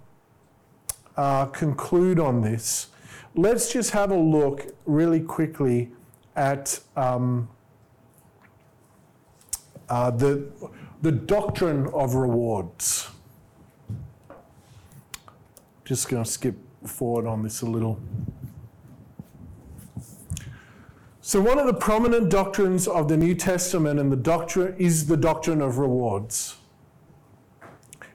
uh, 1.16 1.46
conclude 1.46 2.18
on 2.18 2.42
this, 2.42 2.88
let's 3.34 3.72
just 3.72 3.90
have 3.90 4.10
a 4.10 4.16
look 4.16 4.66
really 4.86 5.20
quickly 5.20 5.92
at 6.36 6.80
um, 6.96 7.48
uh, 9.88 10.10
the, 10.10 10.50
the 11.02 11.12
doctrine 11.12 11.86
of 11.88 12.14
rewards. 12.14 13.08
Just 15.86 16.08
going 16.08 16.24
to 16.24 16.28
skip 16.28 16.56
forward 16.84 17.28
on 17.28 17.44
this 17.44 17.62
a 17.62 17.66
little. 17.66 18.00
So, 21.20 21.40
one 21.40 21.60
of 21.60 21.66
the 21.66 21.74
prominent 21.74 22.28
doctrines 22.28 22.88
of 22.88 23.06
the 23.06 23.16
New 23.16 23.36
Testament 23.36 24.00
and 24.00 24.10
the 24.10 24.16
doctrine 24.16 24.74
is 24.78 25.06
the 25.06 25.16
doctrine 25.16 25.62
of 25.62 25.78
rewards. 25.78 26.56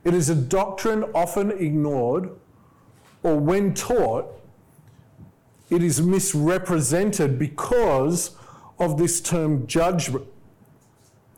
It 0.04 0.14
is 0.14 0.30
a 0.30 0.36
doctrine 0.36 1.06
often 1.16 1.50
ignored, 1.50 2.32
or 3.24 3.38
when 3.38 3.74
taught, 3.74 4.26
it 5.70 5.82
is 5.82 6.02
misrepresented 6.02 7.40
because 7.40 8.36
of 8.80 8.98
this 8.98 9.22
term 9.22 9.66
judgment 9.66 10.26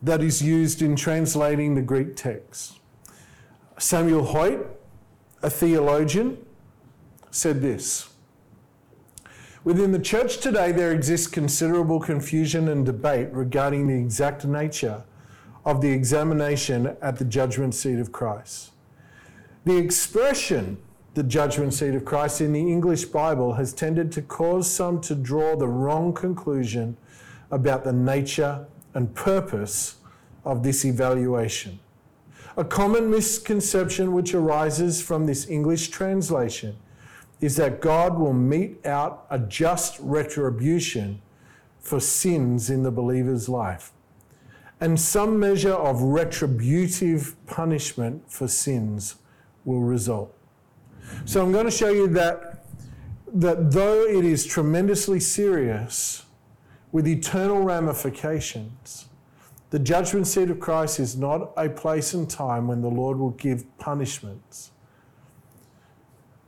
that 0.02 0.24
is 0.24 0.42
used 0.42 0.82
in 0.82 0.96
translating 0.96 1.76
the 1.76 1.82
Greek 1.84 2.16
text. 2.16 2.80
Samuel 3.78 4.24
Hoyt, 4.26 4.80
a 5.44 5.50
theologian, 5.50 6.38
said 7.30 7.62
this 7.62 8.10
Within 9.64 9.92
the 9.92 10.00
church 10.00 10.38
today, 10.38 10.72
there 10.72 10.92
exists 10.92 11.28
considerable 11.28 12.00
confusion 12.00 12.68
and 12.68 12.86
debate 12.86 13.30
regarding 13.32 13.88
the 13.88 13.96
exact 13.96 14.46
nature 14.46 15.04
of 15.66 15.82
the 15.82 15.92
examination 15.92 16.98
at 17.02 17.18
the 17.18 17.26
judgment 17.26 17.76
seat 17.76 18.00
of 18.00 18.12
Christ. 18.12 18.72
The 19.66 19.78
expression 19.78 20.80
the 21.14 21.24
judgment 21.24 21.74
seat 21.74 21.94
of 21.94 22.06
Christ 22.06 22.42
in 22.42 22.54
the 22.54 22.60
English 22.60 23.06
Bible 23.06 23.54
has 23.54 23.72
tended 23.72 24.12
to 24.14 24.22
cause 24.22 24.70
some 24.70 25.00
to 25.02 25.14
draw 25.14 25.56
the 25.56 25.68
wrong 25.68 26.12
conclusion 26.12 26.98
about 27.52 27.84
the 27.84 27.94
nature 27.94 28.66
and 28.96 29.14
purpose 29.14 29.98
of 30.44 30.64
this 30.64 30.84
evaluation. 30.84 31.80
A 32.56 32.64
common 32.64 33.10
misconception 33.10 34.14
which 34.14 34.34
arises 34.34 35.02
from 35.02 35.26
this 35.26 35.50
English 35.50 35.90
translation 35.90 36.76
is 37.42 37.56
that 37.56 37.82
God 37.82 38.18
will 38.18 38.34
mete 38.34 38.86
out 38.86 39.26
a 39.30 39.40
just 39.40 40.00
retribution 40.00 41.22
for 41.80 42.00
sins 42.00 42.70
in 42.70 42.84
the 42.84 42.92
believer's 42.92 43.50
life. 43.50 43.92
and 44.84 45.00
some 45.00 45.40
measure 45.40 45.74
of 45.74 46.02
retributive 46.02 47.36
punishment 47.46 48.30
for 48.30 48.50
sins 48.50 49.16
will 49.64 49.80
result. 49.80 50.36
So 51.24 51.42
I'm 51.42 51.54
going 51.54 51.64
to 51.64 51.72
show 51.72 51.90
you 51.90 52.08
that, 52.10 52.66
that 53.34 53.72
though 53.72 54.04
it 54.04 54.26
is 54.26 54.46
tremendously 54.46 55.22
serious 55.22 56.26
with 56.92 57.08
eternal 57.08 57.62
ramifications, 57.62 59.08
the 59.74 59.80
judgment 59.80 60.28
seat 60.28 60.52
of 60.52 60.60
Christ 60.60 61.00
is 61.00 61.18
not 61.18 61.52
a 61.58 61.68
place 61.68 62.14
and 62.14 62.30
time 62.30 62.68
when 62.68 62.84
the 62.84 62.92
Lord 62.92 63.18
will 63.18 63.32
give 63.32 63.66
punishments. 63.80 64.70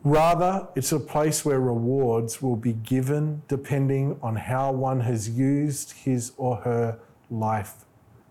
Rather, 0.03 0.67
it's 0.75 0.91
a 0.91 0.99
place 0.99 1.43
where 1.43 1.59
rewards 1.59 2.39
will 2.39 2.55
be 2.55 2.73
given 2.73 3.41
depending 3.47 4.19
on 4.21 4.35
how 4.35 4.71
one 4.71 4.99
has 4.99 5.27
used 5.27 5.93
his 5.93 6.33
or 6.37 6.57
her 6.57 6.99
life 7.31 7.85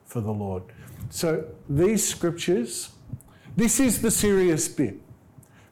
for 0.05 0.21
the 0.21 0.31
Lord. 0.31 0.63
So, 1.11 1.45
these 1.69 2.07
scriptures, 2.07 2.91
this 3.57 3.81
is 3.81 4.01
the 4.01 4.13
serious 4.13 4.69
bit. 4.69 5.01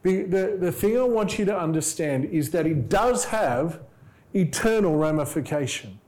The, 0.02 0.24
the, 0.24 0.56
the 0.58 0.72
thing 0.72 0.98
I 0.98 1.04
want 1.04 1.38
you 1.38 1.44
to 1.44 1.56
understand 1.56 2.24
is 2.24 2.50
that 2.50 2.66
it 2.66 2.88
does 2.88 3.26
have 3.26 3.82
eternal 4.34 4.96
ramifications. 4.96 6.01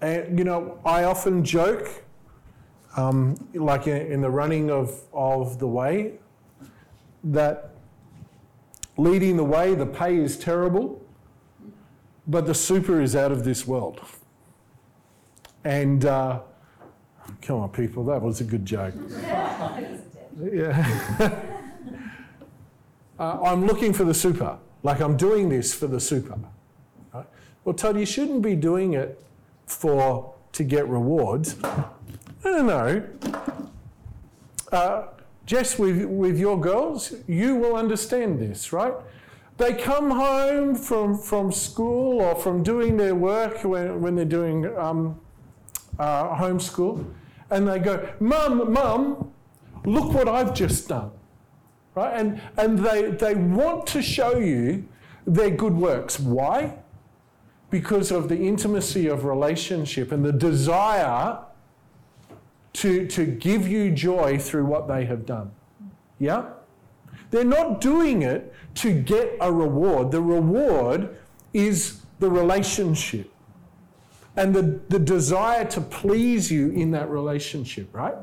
And, 0.00 0.38
you 0.38 0.44
know, 0.44 0.78
I 0.84 1.04
often 1.04 1.44
joke, 1.44 1.88
um, 2.96 3.36
like 3.54 3.86
in, 3.86 3.96
in 4.12 4.20
the 4.20 4.30
running 4.30 4.70
of, 4.70 5.00
of 5.12 5.58
the 5.58 5.66
way, 5.66 6.14
that 7.24 7.70
leading 8.96 9.36
the 9.36 9.44
way, 9.44 9.74
the 9.74 9.86
pay 9.86 10.16
is 10.16 10.36
terrible, 10.36 11.02
but 12.26 12.46
the 12.46 12.54
super 12.54 13.00
is 13.00 13.16
out 13.16 13.32
of 13.32 13.44
this 13.44 13.66
world. 13.66 14.00
And 15.64 16.04
uh, 16.04 16.40
come 17.42 17.60
on, 17.60 17.70
people, 17.70 18.04
that 18.04 18.20
was 18.20 18.40
a 18.40 18.44
good 18.44 18.64
joke. 18.64 18.94
yeah. 20.40 21.10
uh, 23.18 23.40
I'm 23.42 23.66
looking 23.66 23.92
for 23.92 24.04
the 24.04 24.14
super, 24.14 24.58
like 24.82 25.00
I'm 25.00 25.16
doing 25.16 25.48
this 25.48 25.74
for 25.74 25.86
the 25.86 26.00
super. 26.00 26.38
Right? 27.12 27.26
Well, 27.64 27.74
Todd, 27.74 27.98
you 27.98 28.06
shouldn't 28.06 28.42
be 28.42 28.54
doing 28.54 28.94
it 28.94 29.22
for 29.66 30.34
to 30.52 30.64
get 30.64 30.88
rewards. 30.88 31.56
I 31.62 31.84
don't 32.42 32.66
know. 32.66 33.06
Uh, 34.72 35.06
Jess, 35.44 35.78
with, 35.78 36.04
with 36.04 36.38
your 36.38 36.60
girls, 36.60 37.14
you 37.26 37.54
will 37.56 37.76
understand 37.76 38.40
this, 38.40 38.72
right? 38.72 38.94
They 39.58 39.74
come 39.74 40.10
home 40.10 40.74
from, 40.74 41.16
from 41.16 41.52
school 41.52 42.20
or 42.20 42.34
from 42.34 42.62
doing 42.62 42.96
their 42.96 43.14
work 43.14 43.64
when, 43.64 44.00
when 44.00 44.16
they're 44.16 44.24
doing 44.24 44.66
um, 44.76 45.20
uh, 45.98 46.36
homeschool, 46.36 47.04
and 47.50 47.66
they 47.66 47.78
go, 47.78 48.08
Mum, 48.20 48.72
Mum, 48.72 49.32
look 49.84 50.12
what 50.12 50.28
I've 50.28 50.52
just 50.52 50.88
done. 50.88 51.10
Right? 51.94 52.18
And, 52.18 52.40
and 52.58 52.78
they, 52.78 53.10
they 53.12 53.34
want 53.34 53.86
to 53.88 54.02
show 54.02 54.38
you 54.38 54.86
their 55.26 55.50
good 55.50 55.74
works. 55.74 56.20
Why? 56.20 56.74
Because 57.70 58.10
of 58.10 58.28
the 58.28 58.36
intimacy 58.38 59.06
of 59.08 59.24
relationship 59.24 60.12
and 60.12 60.24
the 60.24 60.32
desire 60.32 61.38
to, 62.74 63.06
to 63.08 63.24
give 63.24 63.66
you 63.66 63.90
joy 63.90 64.38
through 64.38 64.66
what 64.66 64.86
they 64.86 65.04
have 65.06 65.26
done. 65.26 65.50
Yeah? 66.18 66.50
They're 67.30 67.44
not 67.44 67.80
doing 67.80 68.22
it 68.22 68.54
to 68.76 68.92
get 68.92 69.36
a 69.40 69.50
reward. 69.50 70.10
The 70.10 70.20
reward 70.20 71.16
is 71.52 72.02
the 72.18 72.30
relationship 72.30 73.30
and 74.36 74.54
the, 74.54 74.80
the 74.88 74.98
desire 74.98 75.64
to 75.64 75.80
please 75.80 76.50
you 76.50 76.70
in 76.70 76.90
that 76.90 77.08
relationship, 77.08 77.88
right? 77.94 78.14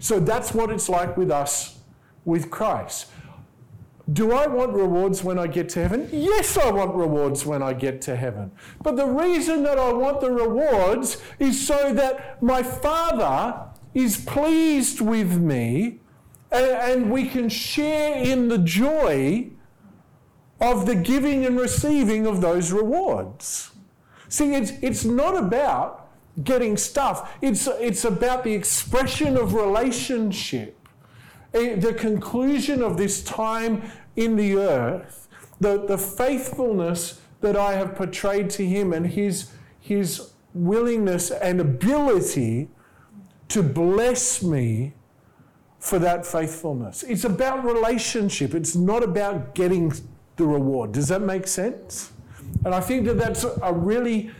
So 0.00 0.18
that's 0.18 0.54
what 0.54 0.70
it's 0.70 0.88
like 0.88 1.16
with 1.16 1.30
us 1.30 1.78
with 2.24 2.50
Christ. 2.50 3.10
Do 4.12 4.32
I 4.32 4.46
want 4.46 4.72
rewards 4.72 5.24
when 5.24 5.36
I 5.36 5.48
get 5.48 5.68
to 5.70 5.80
heaven? 5.80 6.08
Yes, 6.12 6.56
I 6.56 6.70
want 6.70 6.94
rewards 6.94 7.44
when 7.44 7.60
I 7.60 7.72
get 7.72 8.00
to 8.02 8.14
heaven. 8.14 8.52
But 8.80 8.96
the 8.96 9.06
reason 9.06 9.64
that 9.64 9.78
I 9.78 9.92
want 9.92 10.20
the 10.20 10.30
rewards 10.30 11.20
is 11.40 11.66
so 11.66 11.92
that 11.92 12.40
my 12.40 12.62
Father 12.62 13.66
is 13.94 14.16
pleased 14.24 15.00
with 15.00 15.38
me 15.38 16.00
and, 16.52 16.66
and 16.66 17.10
we 17.10 17.26
can 17.28 17.48
share 17.48 18.22
in 18.22 18.48
the 18.48 18.58
joy 18.58 19.50
of 20.60 20.86
the 20.86 20.94
giving 20.94 21.44
and 21.44 21.58
receiving 21.58 22.26
of 22.26 22.40
those 22.40 22.70
rewards. 22.72 23.72
See, 24.28 24.54
it's, 24.54 24.72
it's 24.82 25.04
not 25.04 25.36
about 25.36 26.08
getting 26.44 26.76
stuff, 26.76 27.36
it's, 27.40 27.66
it's 27.66 28.04
about 28.04 28.44
the 28.44 28.52
expression 28.52 29.36
of 29.36 29.54
relationship 29.54 30.76
Eh, 31.56 31.76
the 31.76 31.94
conclusion 31.94 32.82
of 32.82 32.96
this 32.96 33.22
time 33.22 33.82
in 34.14 34.36
the 34.36 34.56
earth, 34.56 35.26
the, 35.58 35.86
the 35.86 35.96
faithfulness 35.96 37.20
that 37.40 37.56
I 37.56 37.72
have 37.74 37.94
portrayed 37.94 38.50
to 38.50 38.66
him 38.66 38.92
and 38.92 39.06
his, 39.06 39.50
his 39.80 40.30
willingness 40.52 41.30
and 41.30 41.60
ability 41.60 42.68
to 43.48 43.62
bless 43.62 44.42
me 44.42 44.92
for 45.78 45.98
that 45.98 46.26
faithfulness. 46.26 47.02
It's 47.04 47.24
about 47.24 47.64
relationship, 47.64 48.54
it's 48.54 48.74
not 48.74 49.02
about 49.02 49.54
getting 49.54 49.92
the 50.36 50.44
reward. 50.44 50.92
Does 50.92 51.08
that 51.08 51.22
make 51.22 51.46
sense? 51.46 52.12
And 52.64 52.74
I 52.74 52.80
think 52.80 53.06
that 53.06 53.18
that's 53.18 53.44
a 53.62 53.72
really 53.72 54.30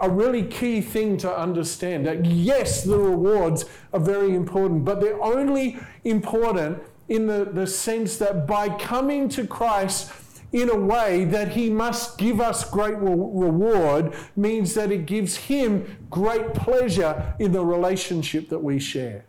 a 0.00 0.08
really 0.08 0.42
key 0.42 0.80
thing 0.80 1.16
to 1.18 1.38
understand 1.38 2.06
that 2.06 2.24
yes, 2.24 2.82
the 2.84 2.98
rewards 2.98 3.64
are 3.92 4.00
very 4.00 4.34
important, 4.34 4.84
but 4.84 5.00
they're 5.00 5.22
only 5.22 5.78
important 6.04 6.82
in 7.08 7.26
the, 7.26 7.44
the 7.44 7.66
sense 7.66 8.16
that 8.18 8.46
by 8.46 8.68
coming 8.68 9.28
to 9.28 9.46
Christ 9.46 10.12
in 10.52 10.68
a 10.68 10.76
way 10.76 11.24
that 11.24 11.50
he 11.52 11.70
must 11.70 12.18
give 12.18 12.40
us 12.40 12.68
great 12.68 12.96
re- 12.96 13.10
reward 13.10 14.14
means 14.36 14.74
that 14.74 14.90
it 14.90 15.06
gives 15.06 15.36
him 15.36 16.06
great 16.10 16.54
pleasure 16.54 17.34
in 17.38 17.52
the 17.52 17.64
relationship 17.64 18.48
that 18.48 18.58
we 18.58 18.78
share. 18.78 19.24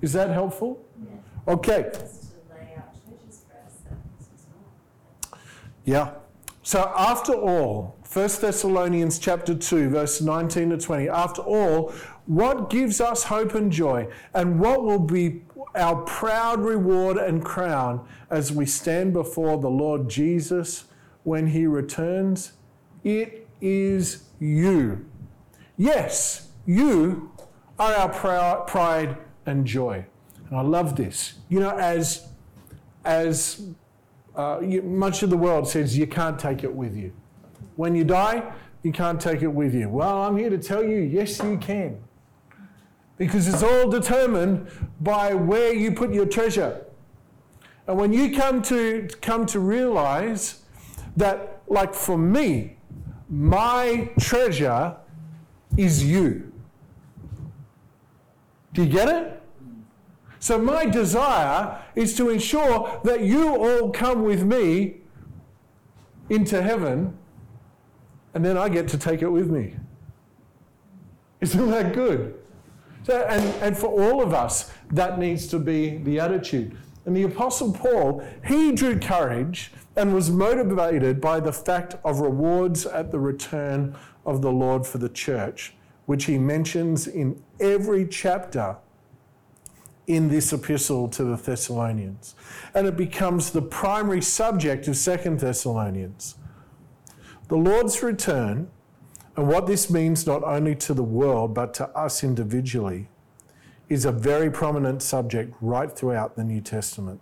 Is 0.00 0.12
that 0.12 0.30
helpful? 0.30 0.82
Okay. 1.46 1.92
Yeah. 5.84 6.12
So 6.62 6.92
after 6.96 7.34
all, 7.34 7.93
1 8.14 8.28
Thessalonians 8.40 9.18
chapter 9.18 9.56
2 9.56 9.88
verse 9.88 10.20
19 10.20 10.70
to 10.70 10.78
20, 10.78 11.08
after 11.08 11.42
all, 11.42 11.92
what 12.26 12.70
gives 12.70 13.00
us 13.00 13.24
hope 13.24 13.56
and 13.56 13.72
joy 13.72 14.06
and 14.32 14.60
what 14.60 14.84
will 14.84 15.00
be 15.00 15.42
our 15.74 15.96
proud 16.02 16.60
reward 16.60 17.16
and 17.16 17.44
crown 17.44 18.06
as 18.30 18.52
we 18.52 18.66
stand 18.66 19.12
before 19.12 19.58
the 19.58 19.68
Lord 19.68 20.08
Jesus 20.08 20.84
when 21.24 21.48
he 21.48 21.66
returns? 21.66 22.52
It 23.02 23.48
is 23.60 24.22
you. 24.38 25.04
Yes, 25.76 26.50
you 26.66 27.32
are 27.80 27.94
our 27.94 28.60
pride 28.64 29.16
and 29.44 29.66
joy. 29.66 30.06
And 30.50 30.56
I 30.56 30.62
love 30.62 30.94
this. 30.94 31.34
You 31.48 31.58
know, 31.58 31.76
as, 31.76 32.28
as 33.04 33.70
uh, 34.36 34.60
much 34.84 35.24
of 35.24 35.30
the 35.30 35.36
world 35.36 35.66
says, 35.66 35.98
you 35.98 36.06
can't 36.06 36.38
take 36.38 36.62
it 36.62 36.72
with 36.72 36.96
you. 36.96 37.12
When 37.76 37.94
you 37.94 38.04
die, 38.04 38.52
you 38.82 38.92
can't 38.92 39.20
take 39.20 39.42
it 39.42 39.48
with 39.48 39.74
you. 39.74 39.88
Well, 39.88 40.22
I'm 40.22 40.36
here 40.36 40.50
to 40.50 40.58
tell 40.58 40.84
you, 40.84 40.98
yes, 40.98 41.40
you 41.42 41.56
can. 41.58 41.98
Because 43.16 43.48
it's 43.48 43.62
all 43.62 43.88
determined 43.88 44.68
by 45.00 45.34
where 45.34 45.72
you 45.72 45.92
put 45.92 46.12
your 46.12 46.26
treasure. 46.26 46.84
And 47.86 47.96
when 47.98 48.12
you 48.12 48.36
come 48.36 48.62
to, 48.62 49.08
come 49.20 49.46
to 49.46 49.60
realize 49.60 50.62
that, 51.16 51.62
like 51.66 51.94
for 51.94 52.18
me, 52.18 52.76
my 53.28 54.10
treasure 54.18 54.96
is 55.76 56.04
you. 56.04 56.52
Do 58.72 58.82
you 58.82 58.90
get 58.90 59.08
it? 59.08 59.42
So, 60.40 60.58
my 60.58 60.84
desire 60.84 61.80
is 61.94 62.14
to 62.16 62.28
ensure 62.28 63.00
that 63.04 63.22
you 63.22 63.48
all 63.48 63.90
come 63.90 64.24
with 64.24 64.44
me 64.44 64.96
into 66.28 66.60
heaven, 66.60 67.16
and 68.34 68.44
then 68.44 68.58
I 68.58 68.68
get 68.68 68.88
to 68.88 68.98
take 68.98 69.22
it 69.22 69.28
with 69.28 69.50
me. 69.50 69.74
Isn't 71.40 71.70
that 71.70 71.94
good? 71.94 72.34
So, 73.04 73.22
and, 73.28 73.44
and 73.62 73.76
for 73.76 73.88
all 73.88 74.22
of 74.22 74.32
us, 74.32 74.72
that 74.90 75.18
needs 75.18 75.46
to 75.48 75.58
be 75.58 75.98
the 75.98 76.18
attitude. 76.18 76.76
And 77.06 77.14
the 77.14 77.24
Apostle 77.24 77.72
Paul, 77.72 78.26
he 78.46 78.72
drew 78.72 78.98
courage 78.98 79.72
and 79.94 80.14
was 80.14 80.30
motivated 80.30 81.20
by 81.20 81.38
the 81.40 81.52
fact 81.52 81.96
of 82.02 82.20
rewards 82.20 82.86
at 82.86 83.10
the 83.10 83.18
return 83.18 83.94
of 84.24 84.42
the 84.42 84.50
Lord 84.50 84.86
for 84.86 84.98
the 84.98 85.08
church, 85.08 85.74
which 86.06 86.24
he 86.24 86.38
mentions 86.38 87.06
in 87.06 87.42
every 87.60 88.06
chapter 88.08 88.76
in 90.06 90.28
this 90.28 90.52
epistle 90.52 91.08
to 91.08 91.24
the 91.24 91.36
Thessalonians. 91.36 92.34
And 92.74 92.86
it 92.86 92.96
becomes 92.96 93.50
the 93.50 93.62
primary 93.62 94.22
subject 94.22 94.88
of 94.88 94.96
Second 94.96 95.40
Thessalonians. 95.40 96.36
The 97.48 97.56
Lord's 97.56 98.02
return 98.02 98.68
And 99.36 99.48
what 99.48 99.66
this 99.66 99.90
means 99.90 100.26
not 100.26 100.44
only 100.44 100.76
to 100.76 100.94
the 100.94 101.02
world, 101.02 101.54
but 101.54 101.74
to 101.74 101.88
us 101.88 102.22
individually, 102.22 103.08
is 103.88 104.04
a 104.04 104.12
very 104.12 104.50
prominent 104.50 105.02
subject 105.02 105.54
right 105.60 105.90
throughout 105.90 106.36
the 106.36 106.44
New 106.44 106.60
Testament. 106.60 107.20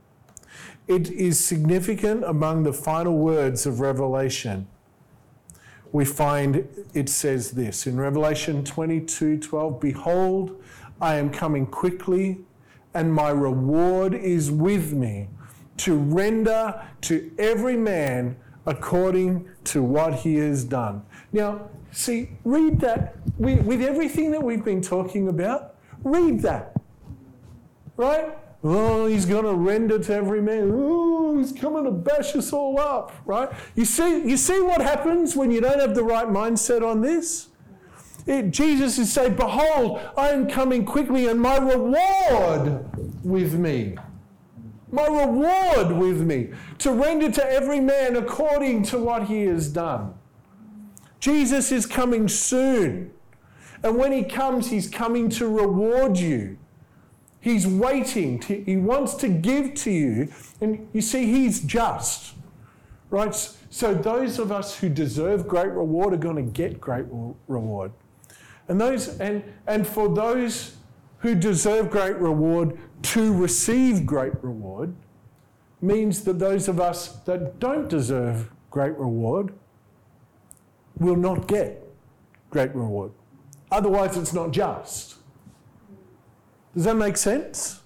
It 0.87 1.11
is 1.11 1.43
significant 1.43 2.25
among 2.25 2.65
the 2.65 2.73
final 2.73 3.17
words 3.17 3.65
of 3.65 3.81
Revelation. 3.81 4.67
We 5.91 6.05
find 6.05 6.69
it 6.93 7.09
says 7.09 7.53
this 7.53 7.87
in 7.87 7.97
Revelation 7.97 8.65
22 8.65 9.39
12 9.39 9.81
Behold, 9.81 10.63
I 11.01 11.15
am 11.15 11.31
coming 11.31 11.67
quickly, 11.67 12.41
and 12.93 13.13
my 13.13 13.31
reward 13.31 14.15
is 14.15 14.51
with 14.51 14.93
me 14.93 15.29
to 15.79 15.97
render 15.97 16.83
to 17.03 17.33
every 17.39 17.77
man 17.77 18.37
according 18.67 19.49
to 19.65 19.83
what 19.83 20.15
he 20.15 20.37
has 20.37 20.65
done. 20.65 21.05
Now, 21.33 21.69
see, 21.91 22.31
read 22.45 22.81
that 22.81 23.17
with 23.39 23.83
everything 23.83 24.31
that 24.33 24.43
we've 24.43 24.65
been 24.65 24.83
talking 24.83 25.29
about, 25.29 25.75
read 26.05 26.41
that. 26.41 26.75
Right? 27.97 28.37
Oh, 28.65 29.07
he's 29.07 29.27
going 29.27 29.45
to 29.45 29.55
render 29.55 29.99
to 29.99 30.15
every 30.15 30.41
man. 30.41 30.71
Oh, 30.73 31.37
he's 31.39 31.53
coming 31.53 31.85
to 31.85 31.91
bash 31.91 32.37
us 32.37 32.53
all 32.53 32.79
up, 32.79 33.13
right? 33.25 33.49
You 33.75 33.85
see, 33.85 34.23
you 34.23 34.37
see 34.37 34.61
what 34.61 34.81
happens 34.81 35.35
when 35.35 35.51
you 35.51 35.61
don't 35.61 35.81
have 35.81 35.95
the 35.95 36.05
right 36.05 36.29
mindset 36.29 36.87
on 36.89 37.01
this? 37.01 37.49
It, 38.25 38.53
Jesus 38.53 38.99
is 38.99 39.13
saying, 39.13 39.35
Behold, 39.35 40.01
I 40.17 40.29
am 40.29 40.49
coming 40.49 40.85
quickly, 40.85 41.27
and 41.27 41.41
my 41.41 41.59
reward 41.59 42.87
with 43.25 43.55
me. 43.55 43.97
My 44.93 45.07
reward 45.07 45.97
with 45.97 46.21
me 46.21 46.51
to 46.79 46.93
render 46.93 47.31
to 47.33 47.45
every 47.45 47.81
man 47.81 48.15
according 48.15 48.85
to 48.85 48.99
what 48.99 49.25
he 49.25 49.45
has 49.45 49.69
done. 49.69 50.15
Jesus 51.19 51.73
is 51.73 51.87
coming 51.87 52.29
soon. 52.29 53.11
And 53.83 53.97
when 53.97 54.13
he 54.13 54.23
comes, 54.23 54.71
he's 54.71 54.89
coming 54.89 55.29
to 55.31 55.49
reward 55.49 56.19
you. 56.19 56.59
He's 57.43 57.67
waiting. 57.67 58.39
To, 58.41 58.63
he 58.63 58.77
wants 58.77 59.15
to 59.17 59.29
give 59.29 59.75
to 59.75 59.91
you. 59.91 60.33
And 60.61 60.89
you 60.93 61.01
see, 61.01 61.27
He's 61.27 61.61
just. 61.61 62.35
Right? 63.11 63.35
So 63.69 63.95
those 63.95 64.39
of 64.39 64.53
us 64.53 64.79
who 64.79 64.89
deserve 64.89 65.49
great 65.49 65.73
reward 65.73 66.15
are 66.15 66.19
going 66.19 66.37
to 66.37 66.43
get 66.43 66.81
great 66.81 67.05
reward. 67.49 67.93
And, 68.69 68.81
those, 68.81 69.19
and, 69.19 69.43
and 69.67 69.87
for 69.87 70.09
those 70.09 70.77
who 71.23 71.37
deserve 71.37 71.89
great 71.89 72.17
reward 72.17 72.77
to 73.01 73.33
receive 73.33 74.05
great 74.05 74.33
reward 74.43 74.95
means 75.81 76.23
that 76.25 76.39
those 76.39 76.69
of 76.69 76.81
us 76.81 77.09
that 77.25 77.59
don't 77.59 77.89
deserve 77.89 78.51
great 78.71 78.97
reward 78.99 79.55
will 80.99 81.17
not 81.17 81.47
get 81.47 81.83
great 82.51 82.75
reward. 82.75 83.13
Otherwise, 83.71 84.17
it's 84.17 84.33
not 84.33 84.51
just. 84.51 85.17
Does 86.75 86.85
that 86.85 86.97
make 86.97 87.17
sense? 87.17 87.81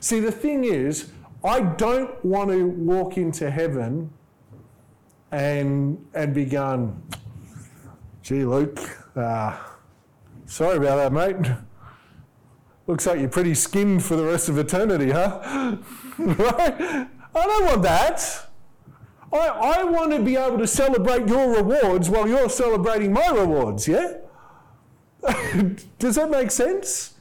See, 0.00 0.20
the 0.20 0.32
thing 0.32 0.64
is, 0.64 1.12
I 1.42 1.60
don't 1.60 2.22
want 2.24 2.50
to 2.50 2.66
walk 2.66 3.16
into 3.16 3.50
heaven 3.50 4.10
and, 5.30 6.04
and 6.14 6.34
be 6.34 6.44
going, 6.44 7.02
gee, 8.22 8.44
Luke, 8.44 8.78
uh, 9.16 9.56
sorry 10.46 10.76
about 10.76 10.96
that, 10.96 11.12
mate. 11.12 11.52
Looks 12.86 13.06
like 13.06 13.20
you're 13.20 13.28
pretty 13.28 13.54
skinned 13.54 14.02
for 14.02 14.16
the 14.16 14.24
rest 14.24 14.48
of 14.48 14.58
eternity, 14.58 15.10
huh? 15.10 15.76
right? 16.18 17.08
I 17.34 17.46
don't 17.46 17.64
want 17.64 17.82
that. 17.82 18.48
I, 19.32 19.48
I 19.48 19.84
want 19.84 20.12
to 20.12 20.20
be 20.20 20.36
able 20.36 20.58
to 20.58 20.66
celebrate 20.66 21.26
your 21.28 21.56
rewards 21.56 22.10
while 22.10 22.28
you're 22.28 22.50
celebrating 22.50 23.12
my 23.12 23.28
rewards, 23.28 23.88
yeah? 23.88 24.18
Does 25.98 26.16
that 26.16 26.28
make 26.30 26.50
sense? 26.50 27.14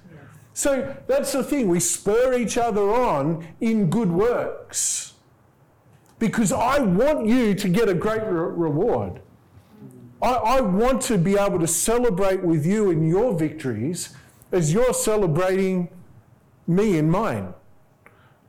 So 0.54 0.96
that's 1.08 1.32
the 1.32 1.44
thing. 1.44 1.70
We 1.70 1.80
spur 1.80 2.34
each 2.34 2.58
other 2.58 2.82
on 2.82 3.48
in 3.62 3.90
good 3.90 4.12
works. 4.12 5.14
Because 6.20 6.52
I 6.52 6.80
want 6.80 7.28
you 7.28 7.56
to 7.56 7.70
get 7.70 7.88
a 7.88 7.94
great 7.94 8.24
re- 8.24 8.52
reward. 8.52 9.22
I, 10.22 10.34
I 10.34 10.62
want 10.62 11.02
to 11.04 11.18
be 11.18 11.38
able 11.38 11.60
to 11.60 11.68
celebrate 11.68 12.44
with 12.44 12.66
you 12.66 12.92
in 12.92 13.08
your 13.08 13.38
victories 13.38 14.16
as 14.52 14.74
you're 14.74 14.94
celebrating 14.94 15.90
me 16.68 16.98
and 16.98 17.12
mine. 17.12 17.54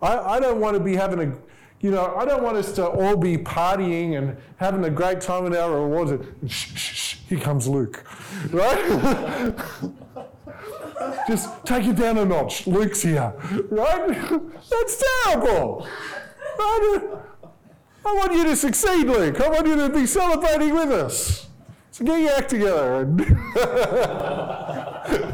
I, 0.01 0.19
I 0.19 0.41
don't 0.41 0.61
want 0.61 0.77
to 0.77 0.83
be 0.83 0.97
having 0.97 1.21
a, 1.21 1.35
you 1.81 1.91
know, 1.91 2.15
I 2.17 2.25
don't 2.25 2.43
want 2.43 2.57
us 2.57 2.73
to 2.73 2.87
all 2.87 3.17
be 3.17 3.37
partying 3.37 4.19
and 4.19 4.37
having 4.57 4.85
a 4.85 4.91
great 4.91 5.21
time 5.21 5.47
in 5.47 5.55
our 5.55 5.81
rewards. 5.81 6.13
Shh, 6.47 6.77
shh, 6.77 6.95
shh, 6.95 7.17
here 7.29 7.39
comes 7.41 7.69
Luke, 7.69 8.05
right? 8.51 9.55
Just 11.29 11.65
take 11.65 11.87
it 11.87 11.97
down 11.97 12.19
a 12.19 12.25
notch. 12.25 12.67
Luke's 12.67 13.03
here, 13.03 13.33
right? 13.71 14.09
That's 14.71 15.05
terrible. 15.25 15.87
Right? 16.59 17.01
I 18.05 18.15
want 18.15 18.33
you 18.33 18.45
to 18.45 18.57
succeed, 18.57 19.07
Luke. 19.07 19.41
I 19.41 19.49
want 19.49 19.67
you 19.67 19.77
to 19.77 19.89
be 19.89 20.07
celebrating 20.07 20.75
with 20.75 20.91
us. 20.91 21.47
So 21.93 22.05
get 22.05 22.21
your 22.21 22.33
act 22.33 22.51
together. 22.51 23.05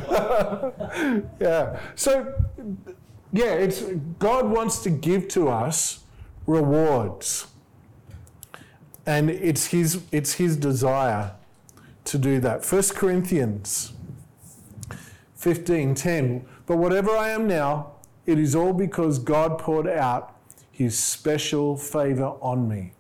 yeah. 1.41 1.81
So, 1.95 2.35
yeah, 3.33 3.53
it's 3.53 3.83
God 4.19 4.49
wants 4.49 4.83
to 4.83 4.91
give 4.91 5.29
to 5.29 5.49
us 5.49 6.01
rewards, 6.47 7.47
and 9.07 9.31
it's 9.31 9.67
His 9.67 10.03
it's 10.13 10.35
His 10.35 10.57
desire 10.57 11.33
to 12.05 12.19
do 12.19 12.41
that. 12.41 12.65
First 12.65 12.95
Corinthians 12.95 13.93
15:10 15.39 16.43
But 16.67 16.79
whatever 16.79 17.11
I 17.11 17.31
am 17.31 17.47
now 17.47 17.93
it 18.27 18.39
is 18.39 18.55
all 18.55 18.73
because 18.73 19.19
God 19.19 19.59
poured 19.59 19.89
out 19.89 20.37
his 20.71 20.99
special 20.99 21.77
favor 21.77 22.35
on 22.41 22.69
me 22.69 22.93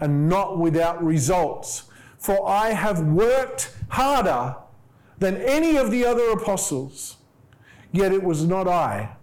and 0.00 0.28
not 0.28 0.58
without 0.58 1.02
results 1.02 1.84
for 2.18 2.48
I 2.48 2.70
have 2.70 3.00
worked 3.00 3.74
harder 3.88 4.56
than 5.18 5.36
any 5.36 5.76
of 5.76 5.90
the 5.90 6.04
other 6.04 6.30
apostles. 6.30 7.16
Yet 7.90 8.12
it 8.12 8.22
was 8.22 8.44
not 8.44 8.68
I 8.68 9.16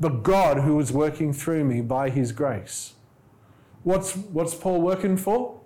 but 0.00 0.22
God 0.22 0.60
who 0.60 0.76
was 0.76 0.90
working 0.90 1.34
through 1.34 1.64
me 1.64 1.82
by 1.82 2.08
his 2.08 2.32
grace. 2.32 2.94
What's 3.82 4.16
what's 4.16 4.54
Paul 4.54 4.80
working 4.80 5.18
for? 5.18 5.60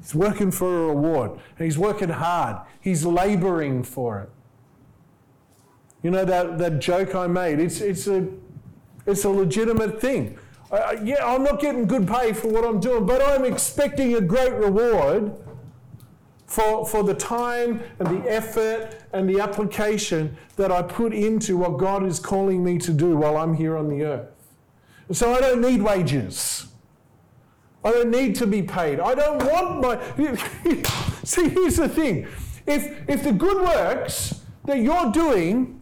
He's 0.00 0.14
working 0.14 0.50
for 0.50 0.84
a 0.84 0.86
reward 0.88 1.32
and 1.32 1.64
he's 1.66 1.78
working 1.78 2.08
hard. 2.08 2.56
He's 2.80 3.04
laboring 3.04 3.82
for 3.82 4.20
it. 4.20 4.30
You 6.02 6.10
know 6.10 6.24
that, 6.24 6.56
that 6.56 6.78
joke 6.78 7.14
I 7.14 7.26
made? 7.26 7.60
It's, 7.60 7.82
it's, 7.82 8.06
a, 8.06 8.26
it's 9.04 9.24
a 9.24 9.28
legitimate 9.28 10.00
thing. 10.00 10.38
Uh, 10.72 10.96
yeah, 11.02 11.22
I'm 11.22 11.44
not 11.44 11.60
getting 11.60 11.86
good 11.86 12.08
pay 12.08 12.32
for 12.32 12.48
what 12.48 12.64
I'm 12.64 12.80
doing, 12.80 13.04
but 13.04 13.20
I'm 13.20 13.44
expecting 13.44 14.14
a 14.14 14.22
great 14.22 14.54
reward 14.54 15.34
for, 16.50 16.84
for 16.84 17.04
the 17.04 17.14
time 17.14 17.80
and 18.00 18.08
the 18.08 18.28
effort 18.28 18.98
and 19.12 19.30
the 19.30 19.38
application 19.38 20.36
that 20.56 20.72
I 20.72 20.82
put 20.82 21.14
into 21.14 21.56
what 21.56 21.78
God 21.78 22.04
is 22.04 22.18
calling 22.18 22.64
me 22.64 22.76
to 22.78 22.92
do 22.92 23.16
while 23.16 23.36
I'm 23.36 23.54
here 23.54 23.76
on 23.76 23.88
the 23.88 24.02
earth. 24.02 24.28
So 25.12 25.32
I 25.32 25.40
don't 25.40 25.60
need 25.60 25.80
wages. 25.80 26.66
I 27.84 27.92
don't 27.92 28.10
need 28.10 28.34
to 28.34 28.48
be 28.48 28.62
paid. 28.62 28.98
I 28.98 29.14
don't 29.14 29.38
want 29.44 29.80
my. 29.80 30.82
See, 31.24 31.48
here's 31.48 31.76
the 31.76 31.88
thing 31.88 32.26
if, 32.66 33.08
if 33.08 33.22
the 33.22 33.32
good 33.32 33.62
works 33.62 34.42
that 34.64 34.80
you're 34.80 35.12
doing 35.12 35.80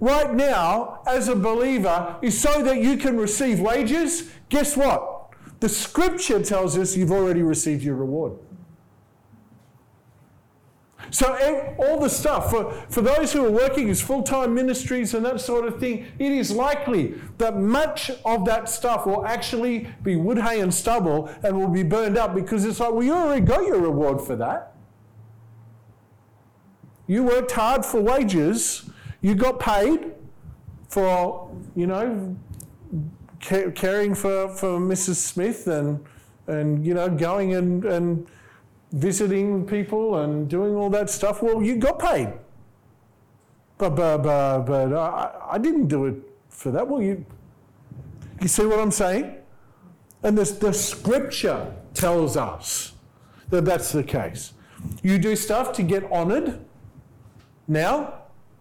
right 0.00 0.34
now 0.34 1.00
as 1.06 1.28
a 1.28 1.34
believer 1.34 2.16
is 2.20 2.38
so 2.38 2.62
that 2.62 2.82
you 2.82 2.98
can 2.98 3.16
receive 3.16 3.58
wages, 3.58 4.30
guess 4.50 4.76
what? 4.76 5.30
The 5.60 5.68
scripture 5.70 6.42
tells 6.42 6.76
us 6.76 6.94
you've 6.94 7.10
already 7.10 7.42
received 7.42 7.82
your 7.82 7.96
reward. 7.96 8.34
So, 11.10 11.74
all 11.78 11.98
the 11.98 12.08
stuff 12.08 12.50
for, 12.50 12.72
for 12.88 13.00
those 13.00 13.32
who 13.32 13.44
are 13.44 13.50
working 13.50 13.90
as 13.90 14.00
full 14.00 14.22
time 14.22 14.54
ministries 14.54 15.14
and 15.14 15.24
that 15.26 15.40
sort 15.40 15.66
of 15.66 15.80
thing, 15.80 16.06
it 16.18 16.32
is 16.32 16.50
likely 16.50 17.14
that 17.38 17.58
much 17.58 18.10
of 18.24 18.44
that 18.46 18.68
stuff 18.68 19.06
will 19.06 19.26
actually 19.26 19.88
be 20.02 20.16
wood, 20.16 20.38
hay, 20.38 20.60
and 20.60 20.72
stubble 20.72 21.28
and 21.42 21.58
will 21.58 21.68
be 21.68 21.82
burned 21.82 22.16
up 22.16 22.34
because 22.34 22.64
it's 22.64 22.80
like, 22.80 22.92
well, 22.92 23.02
you 23.02 23.12
already 23.12 23.44
got 23.44 23.66
your 23.66 23.80
reward 23.80 24.20
for 24.20 24.36
that. 24.36 24.74
You 27.06 27.24
worked 27.24 27.50
hard 27.50 27.84
for 27.84 28.00
wages, 28.00 28.88
you 29.20 29.34
got 29.34 29.58
paid 29.58 30.12
for, 30.88 31.50
you 31.74 31.86
know, 31.86 32.36
caring 33.40 34.14
for, 34.14 34.48
for 34.48 34.78
Mrs. 34.78 35.16
Smith 35.16 35.66
and, 35.66 36.04
and 36.46 36.86
you 36.86 36.94
know, 36.94 37.08
going 37.08 37.54
and, 37.54 37.84
and 37.84 38.28
visiting 38.92 39.66
people 39.66 40.20
and 40.20 40.48
doing 40.48 40.74
all 40.74 40.90
that 40.90 41.10
stuff. 41.10 41.42
Well, 41.42 41.62
you 41.62 41.76
got 41.76 41.98
paid. 41.98 42.32
But, 43.78 43.90
but, 43.90 44.18
but, 44.18 44.60
but 44.62 44.92
I, 44.92 45.52
I 45.52 45.58
didn't 45.58 45.86
do 45.86 46.06
it 46.06 46.16
for 46.48 46.70
that. 46.70 46.86
Well, 46.86 47.00
you, 47.00 47.24
you 48.40 48.48
see 48.48 48.66
what 48.66 48.78
I'm 48.78 48.90
saying? 48.90 49.36
And 50.22 50.36
this, 50.36 50.52
the 50.52 50.72
scripture 50.72 51.74
tells 51.94 52.36
us 52.36 52.92
that 53.48 53.64
that's 53.64 53.92
the 53.92 54.02
case. 54.02 54.52
You 55.02 55.18
do 55.18 55.34
stuff 55.36 55.72
to 55.74 55.82
get 55.82 56.10
honored. 56.10 56.60
Now, 57.68 58.14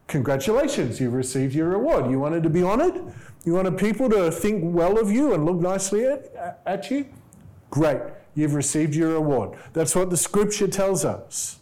congratulations, 0.08 1.00
you've 1.00 1.14
received 1.14 1.54
your 1.54 1.70
reward. 1.70 2.10
You 2.10 2.20
wanted 2.20 2.44
to 2.44 2.50
be 2.50 2.64
honored? 2.64 3.02
You 3.46 3.54
wanted 3.54 3.78
people 3.78 4.10
to 4.10 4.32
think 4.32 4.62
well 4.64 5.00
of 5.00 5.12
you 5.12 5.34
and 5.34 5.46
look 5.46 5.58
nicely 5.58 6.06
at, 6.06 6.62
at 6.66 6.92
you? 6.92 7.06
Great, 7.70 8.00
you've 8.36 8.54
received 8.54 8.96
your 8.96 9.14
reward. 9.14 9.58
That's 9.74 9.96
what 9.96 10.10
the 10.10 10.18
scripture 10.18 10.68
tells 10.68 11.06
us. 11.06 11.60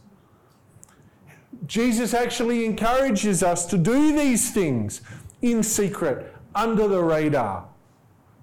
Jesus 1.66 2.14
actually 2.14 2.66
encourages 2.66 3.44
us 3.44 3.66
to 3.68 3.78
do 3.78 4.16
these 4.16 4.52
things 4.52 5.02
in 5.42 5.64
secret, 5.64 6.34
under 6.56 6.88
the 6.88 7.04
radar. 7.04 7.68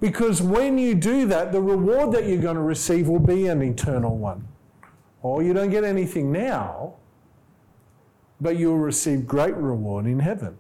Because 0.01 0.43
when 0.43 0.79
you 0.79 0.95
do 0.95 1.27
that, 1.27 1.53
the 1.53 1.61
reward 1.61 2.13
that 2.13 2.27
you're 2.27 2.43
going 2.43 2.57
to 2.57 2.63
receive 2.63 3.09
will 3.09 3.19
be 3.19 3.47
an 3.47 3.63
eternal 3.63 4.17
one. 4.17 4.47
Or 5.23 5.43
you 5.43 5.53
don't 5.55 5.71
get 5.71 5.85
anything 5.85 6.31
now, 6.31 6.95
but 8.41 8.59
you'll 8.59 8.79
receive 8.79 9.27
great 9.27 9.55
reward 9.55 10.07
in 10.07 10.19
heaven. 10.19 10.59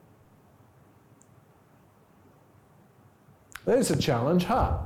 There's 3.67 3.91
a 3.91 3.97
challenge, 3.97 4.45
huh? 4.45 4.79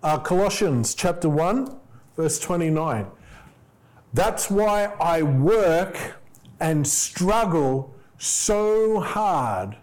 Uh, 0.00 0.16
Colossians 0.16 0.94
chapter 0.94 1.28
1, 1.28 1.76
verse 2.16 2.38
29. 2.38 3.08
That's 4.14 4.48
why 4.48 4.92
I 5.00 5.22
work 5.22 6.20
and 6.60 6.86
struggle 6.86 7.92
so 8.16 9.00
hard, 9.00 9.76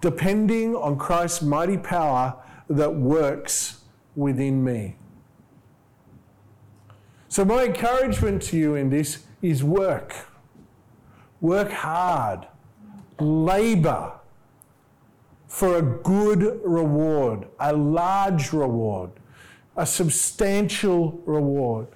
depending 0.00 0.74
on 0.74 0.98
Christ's 0.98 1.42
mighty 1.42 1.78
power 1.78 2.34
that 2.68 2.92
works 2.92 3.84
within 4.16 4.64
me. 4.64 4.96
So, 7.28 7.44
my 7.44 7.66
encouragement 7.66 8.42
to 8.42 8.56
you 8.56 8.74
in 8.74 8.90
this 8.90 9.24
is 9.40 9.62
work. 9.62 10.16
Work 11.40 11.70
hard, 11.70 12.48
labor 13.20 14.14
for 15.46 15.76
a 15.76 15.82
good 15.82 16.60
reward, 16.64 17.46
a 17.60 17.72
large 17.72 18.52
reward, 18.52 19.12
a 19.78 19.86
substantial 19.86 21.22
reward. 21.24 21.86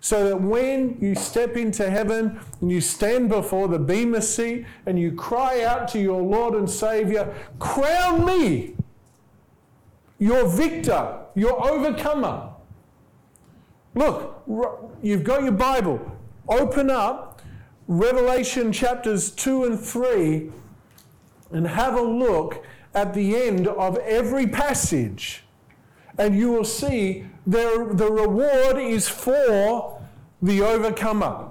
So 0.00 0.28
that 0.28 0.40
when 0.40 0.98
you 1.00 1.14
step 1.14 1.56
into 1.56 1.90
heaven 1.90 2.40
and 2.60 2.70
you 2.70 2.80
stand 2.80 3.28
before 3.28 3.68
the 3.68 3.78
Bema 3.78 4.22
seat 4.22 4.66
and 4.86 4.98
you 4.98 5.12
cry 5.12 5.62
out 5.62 5.88
to 5.88 5.98
your 5.98 6.22
Lord 6.22 6.54
and 6.54 6.68
Savior, 6.70 7.34
Crown 7.58 8.24
me 8.24 8.76
your 10.18 10.46
victor, 10.46 11.18
your 11.34 11.70
overcomer. 11.70 12.50
Look, 13.94 14.42
you've 15.02 15.24
got 15.24 15.42
your 15.42 15.52
Bible. 15.52 16.00
Open 16.48 16.90
up 16.90 17.42
Revelation 17.88 18.72
chapters 18.72 19.30
2 19.30 19.64
and 19.64 19.80
3 19.80 20.50
and 21.50 21.66
have 21.66 21.94
a 21.94 22.02
look 22.02 22.64
at 22.94 23.14
the 23.14 23.36
end 23.36 23.66
of 23.66 23.98
every 23.98 24.46
passage. 24.46 25.43
And 26.18 26.36
you 26.36 26.50
will 26.50 26.64
see 26.64 27.26
there, 27.46 27.86
the 27.86 28.10
reward 28.10 28.78
is 28.78 29.08
for 29.08 30.00
the 30.40 30.62
overcomer. 30.62 31.48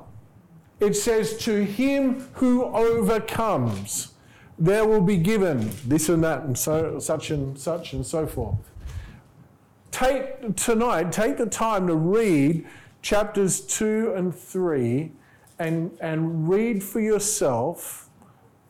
It 0.79 0.95
says, 0.95 1.37
To 1.39 1.63
him 1.63 2.27
who 2.33 2.63
overcomes, 2.63 4.13
there 4.57 4.85
will 4.85 5.01
be 5.01 5.17
given 5.17 5.71
this 5.85 6.09
and 6.09 6.23
that, 6.23 6.43
and 6.43 6.57
so, 6.57 6.99
such 6.99 7.31
and 7.31 7.57
such, 7.57 7.93
and 7.93 8.05
so 8.05 8.27
forth 8.27 8.57
take 9.93 10.55
tonight, 10.55 11.11
take 11.11 11.37
the 11.37 11.45
time 11.45 11.87
to 11.87 11.95
read 11.95 12.65
chapters 13.01 13.61
2 13.61 14.13
and 14.15 14.35
3 14.35 15.11
and, 15.59 15.95
and 16.01 16.49
read 16.49 16.83
for 16.83 16.99
yourself 16.99 18.09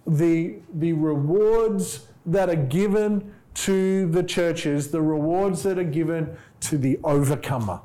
the, 0.06 0.56
the 0.75 0.91
rewards 0.91 2.08
that 2.25 2.49
are 2.49 2.56
given 2.56 3.34
to 3.53 4.07
the 4.09 4.23
churches, 4.23 4.91
the 4.91 5.01
rewards 5.01 5.63
that 5.63 5.77
are 5.77 5.83
given 5.83 6.37
to 6.61 6.77
the 6.77 6.99
overcomer, 7.03 7.81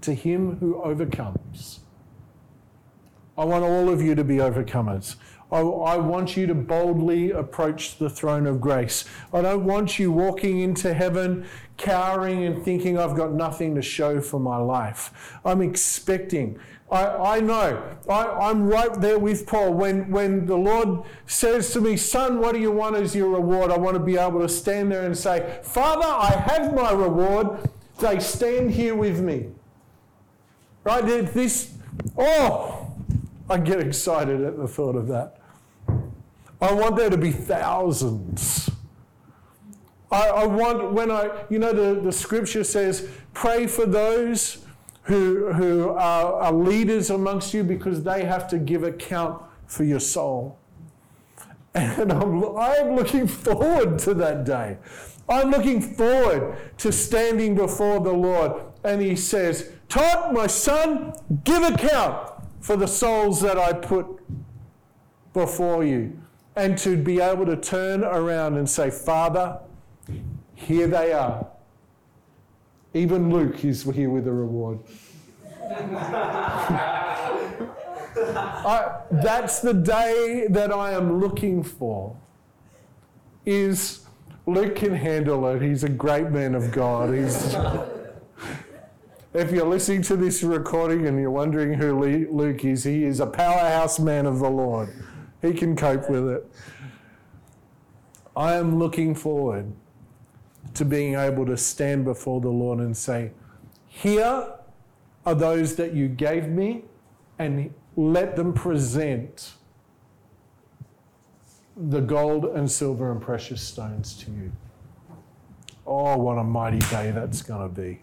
to 0.00 0.14
him 0.14 0.56
who 0.58 0.80
overcomes. 0.82 1.80
I 3.38 3.44
want 3.44 3.64
all 3.64 3.88
of 3.88 4.02
you 4.02 4.16
to 4.16 4.24
be 4.24 4.38
overcomers. 4.38 5.14
I, 5.52 5.60
I, 5.60 5.96
want 5.96 6.36
you 6.36 6.46
to 6.48 6.54
boldly 6.54 7.30
approach 7.30 7.96
the 7.96 8.10
throne 8.10 8.46
of 8.46 8.60
grace. 8.60 9.04
I 9.32 9.40
don't 9.40 9.64
want 9.64 9.98
you 9.98 10.10
walking 10.10 10.58
into 10.60 10.92
heaven 10.92 11.46
cowering 11.76 12.44
and 12.44 12.62
thinking 12.62 12.98
I've 12.98 13.14
got 13.14 13.32
nothing 13.32 13.76
to 13.76 13.80
show 13.80 14.20
for 14.20 14.40
my 14.40 14.56
life. 14.56 15.38
I'm 15.44 15.62
expecting. 15.62 16.58
I, 16.90 17.06
I 17.06 17.40
know. 17.40 17.82
I, 18.10 18.50
am 18.50 18.66
right 18.66 18.92
there 19.00 19.20
with 19.20 19.46
Paul. 19.46 19.72
When, 19.72 20.10
when 20.10 20.46
the 20.46 20.56
Lord 20.56 21.04
says 21.26 21.72
to 21.74 21.80
me, 21.80 21.96
Son, 21.96 22.40
what 22.40 22.54
do 22.54 22.60
you 22.60 22.72
want 22.72 22.96
as 22.96 23.14
your 23.14 23.30
reward? 23.30 23.70
I 23.70 23.78
want 23.78 23.94
to 23.94 24.02
be 24.02 24.16
able 24.16 24.40
to 24.40 24.48
stand 24.48 24.90
there 24.90 25.06
and 25.06 25.16
say, 25.16 25.60
Father, 25.62 26.04
I 26.04 26.30
have 26.48 26.74
my 26.74 26.90
reward. 26.90 27.70
They 28.00 28.18
stand 28.18 28.72
here 28.72 28.96
with 28.96 29.20
me. 29.20 29.50
Right? 30.84 31.06
This, 31.06 31.72
oh, 32.16 32.87
I 33.50 33.58
get 33.58 33.80
excited 33.80 34.42
at 34.42 34.56
the 34.56 34.68
thought 34.68 34.96
of 34.96 35.08
that. 35.08 35.38
I 36.60 36.72
want 36.72 36.96
there 36.96 37.08
to 37.08 37.16
be 37.16 37.30
thousands. 37.30 38.68
I, 40.10 40.28
I 40.28 40.46
want, 40.46 40.92
when 40.92 41.10
I, 41.10 41.30
you 41.48 41.58
know, 41.58 41.72
the, 41.72 42.00
the 42.00 42.12
scripture 42.12 42.64
says, 42.64 43.08
pray 43.32 43.66
for 43.66 43.86
those 43.86 44.64
who, 45.02 45.52
who 45.52 45.90
are, 45.90 46.34
are 46.34 46.52
leaders 46.52 47.10
amongst 47.10 47.54
you 47.54 47.64
because 47.64 48.02
they 48.02 48.24
have 48.24 48.48
to 48.48 48.58
give 48.58 48.82
account 48.82 49.42
for 49.66 49.84
your 49.84 50.00
soul. 50.00 50.58
And 51.74 52.12
I'm, 52.12 52.44
I'm 52.56 52.96
looking 52.96 53.26
forward 53.26 53.98
to 54.00 54.14
that 54.14 54.44
day. 54.44 54.78
I'm 55.28 55.50
looking 55.50 55.80
forward 55.80 56.56
to 56.78 56.90
standing 56.90 57.54
before 57.54 58.00
the 58.00 58.12
Lord. 58.12 58.62
And 58.82 59.00
He 59.00 59.14
says, 59.16 59.70
Todd, 59.88 60.34
my 60.34 60.46
son, 60.46 61.14
give 61.44 61.62
account 61.62 62.37
for 62.68 62.76
the 62.76 62.86
souls 62.86 63.40
that 63.40 63.56
I 63.56 63.72
put 63.72 64.06
before 65.32 65.82
you 65.82 66.20
and 66.54 66.76
to 66.76 66.98
be 66.98 67.18
able 67.18 67.46
to 67.46 67.56
turn 67.56 68.04
around 68.04 68.58
and 68.58 68.68
say, 68.68 68.90
Father, 68.90 69.58
here 70.54 70.86
they 70.86 71.14
are. 71.14 71.46
Even 72.92 73.30
Luke 73.32 73.64
is 73.64 73.84
here 73.84 74.10
with 74.10 74.26
a 74.26 74.32
reward. 74.32 74.80
I, 78.66 79.00
that's 79.12 79.60
the 79.60 79.72
day 79.72 80.46
that 80.50 80.70
I 80.70 80.92
am 80.92 81.20
looking 81.20 81.62
for. 81.62 82.14
Is 83.46 84.04
Luke 84.44 84.76
can 84.76 84.94
handle 84.94 85.46
it. 85.46 85.62
He's 85.62 85.84
a 85.84 85.88
great 85.88 86.28
man 86.28 86.54
of 86.54 86.70
God. 86.70 87.14
He's 87.14 87.54
if 89.34 89.50
you're 89.50 89.66
listening 89.66 90.02
to 90.02 90.16
this 90.16 90.42
recording 90.42 91.06
and 91.06 91.20
you're 91.20 91.30
wondering 91.30 91.74
who 91.74 92.28
Luke 92.30 92.64
is, 92.64 92.84
he 92.84 93.04
is 93.04 93.20
a 93.20 93.26
powerhouse 93.26 93.98
man 93.98 94.26
of 94.26 94.38
the 94.38 94.48
Lord. 94.48 94.88
He 95.42 95.52
can 95.52 95.76
cope 95.76 96.08
with 96.08 96.28
it. 96.28 96.50
I 98.36 98.54
am 98.54 98.78
looking 98.78 99.14
forward 99.14 99.72
to 100.74 100.84
being 100.84 101.14
able 101.14 101.44
to 101.46 101.56
stand 101.56 102.04
before 102.04 102.40
the 102.40 102.48
Lord 102.50 102.78
and 102.78 102.96
say, 102.96 103.32
Here 103.86 104.54
are 105.26 105.34
those 105.34 105.76
that 105.76 105.92
you 105.92 106.08
gave 106.08 106.48
me, 106.48 106.84
and 107.38 107.72
let 107.96 108.36
them 108.36 108.52
present 108.52 109.54
the 111.76 112.00
gold 112.00 112.44
and 112.44 112.70
silver 112.70 113.12
and 113.12 113.20
precious 113.20 113.60
stones 113.60 114.14
to 114.24 114.30
you. 114.30 114.52
Oh, 115.86 116.16
what 116.16 116.38
a 116.38 116.44
mighty 116.44 116.78
day 116.78 117.10
that's 117.10 117.42
going 117.42 117.62
to 117.62 117.74
be. 117.74 118.00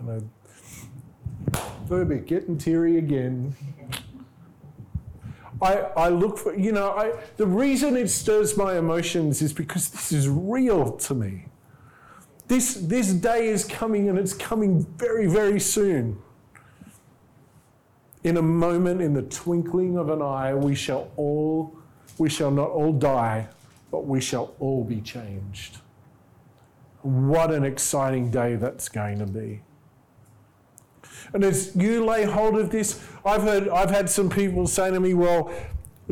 And 0.00 0.30
I, 1.90 2.04
be 2.04 2.18
getting 2.18 2.56
teary 2.56 2.98
again. 2.98 3.54
I, 5.62 5.74
I 5.96 6.08
look 6.08 6.38
for, 6.38 6.56
you 6.56 6.72
know, 6.72 6.92
I, 6.92 7.12
the 7.36 7.46
reason 7.46 7.96
it 7.96 8.08
stirs 8.08 8.56
my 8.56 8.78
emotions 8.78 9.42
is 9.42 9.52
because 9.52 9.90
this 9.90 10.10
is 10.10 10.28
real 10.28 10.92
to 10.92 11.14
me. 11.14 11.46
This, 12.48 12.74
this 12.74 13.12
day 13.12 13.48
is 13.48 13.64
coming 13.64 14.08
and 14.08 14.18
it's 14.18 14.32
coming 14.32 14.84
very, 14.96 15.26
very 15.26 15.60
soon. 15.60 16.18
In 18.24 18.38
a 18.38 18.42
moment, 18.42 19.00
in 19.00 19.14
the 19.14 19.22
twinkling 19.22 19.96
of 19.96 20.08
an 20.08 20.22
eye, 20.22 20.54
we 20.54 20.74
shall 20.74 21.10
all, 21.16 21.76
we 22.18 22.28
shall 22.28 22.50
not 22.50 22.70
all 22.70 22.92
die, 22.92 23.48
but 23.90 24.06
we 24.06 24.20
shall 24.20 24.54
all 24.58 24.84
be 24.84 25.00
changed. 25.00 25.78
What 27.02 27.50
an 27.50 27.64
exciting 27.64 28.30
day 28.30 28.56
that's 28.56 28.88
going 28.88 29.18
to 29.20 29.26
be. 29.26 29.62
And 31.32 31.44
as 31.44 31.74
you 31.76 32.04
lay 32.04 32.24
hold 32.24 32.56
of 32.56 32.70
this, 32.70 33.04
I've 33.24 33.42
heard, 33.42 33.68
I've 33.68 33.90
had 33.90 34.08
some 34.08 34.30
people 34.30 34.66
say 34.66 34.90
to 34.90 35.00
me, 35.00 35.14
well, 35.14 35.52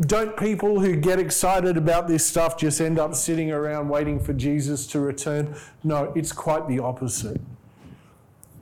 don't 0.01 0.37
people 0.37 0.79
who 0.79 0.95
get 0.95 1.19
excited 1.19 1.75
about 1.75 2.07
this 2.07 2.25
stuff 2.25 2.57
just 2.57 2.79
end 2.79 2.99
up 2.99 3.15
sitting 3.15 3.51
around 3.51 3.89
waiting 3.89 4.19
for 4.19 4.33
Jesus 4.33 4.87
to 4.87 4.99
return? 4.99 5.55
No, 5.83 6.13
it's 6.15 6.31
quite 6.31 6.67
the 6.67 6.79
opposite. 6.79 7.41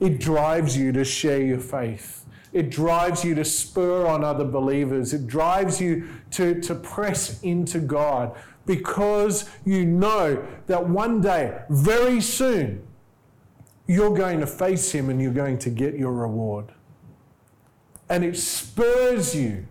It 0.00 0.18
drives 0.18 0.76
you 0.76 0.92
to 0.92 1.04
share 1.04 1.40
your 1.40 1.60
faith. 1.60 2.24
It 2.52 2.70
drives 2.70 3.24
you 3.24 3.34
to 3.34 3.44
spur 3.44 4.06
on 4.06 4.24
other 4.24 4.44
believers. 4.44 5.12
It 5.12 5.26
drives 5.26 5.80
you 5.80 6.08
to, 6.32 6.60
to 6.62 6.74
press 6.74 7.40
into 7.42 7.78
God 7.78 8.36
because 8.64 9.48
you 9.64 9.84
know 9.84 10.44
that 10.66 10.88
one 10.88 11.20
day, 11.20 11.58
very 11.68 12.20
soon, 12.20 12.86
you're 13.88 14.14
going 14.14 14.38
to 14.38 14.46
face 14.46 14.92
Him 14.92 15.10
and 15.10 15.20
you're 15.20 15.32
going 15.32 15.58
to 15.58 15.70
get 15.70 15.96
your 15.96 16.12
reward. 16.12 16.66
And 18.08 18.22
it 18.24 18.36
spurs 18.36 19.34
you 19.34 19.66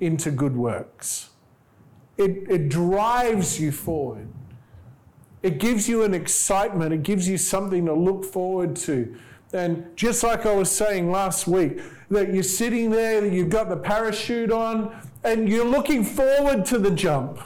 into 0.00 0.32
good 0.32 0.56
works, 0.56 1.30
it, 2.18 2.50
it 2.50 2.68
drives 2.68 3.60
you 3.60 3.70
forward. 3.70 4.28
It 5.42 5.58
gives 5.58 5.88
you 5.88 6.02
an 6.02 6.14
excitement, 6.14 6.92
it 6.92 7.02
gives 7.02 7.28
you 7.28 7.36
something 7.36 7.86
to 7.86 7.94
look 7.94 8.24
forward 8.24 8.74
to. 8.76 9.16
And 9.52 9.96
just 9.96 10.22
like 10.22 10.46
I 10.46 10.54
was 10.54 10.70
saying 10.70 11.10
last 11.10 11.46
week, 11.46 11.80
that 12.10 12.32
you're 12.32 12.42
sitting 12.42 12.90
there, 12.90 13.20
that 13.20 13.32
you've 13.32 13.50
got 13.50 13.68
the 13.68 13.76
parachute 13.76 14.50
on, 14.52 14.94
and 15.24 15.48
you're 15.48 15.66
looking 15.66 16.04
forward 16.04 16.64
to 16.66 16.78
the 16.78 16.90
jump. 16.90 17.38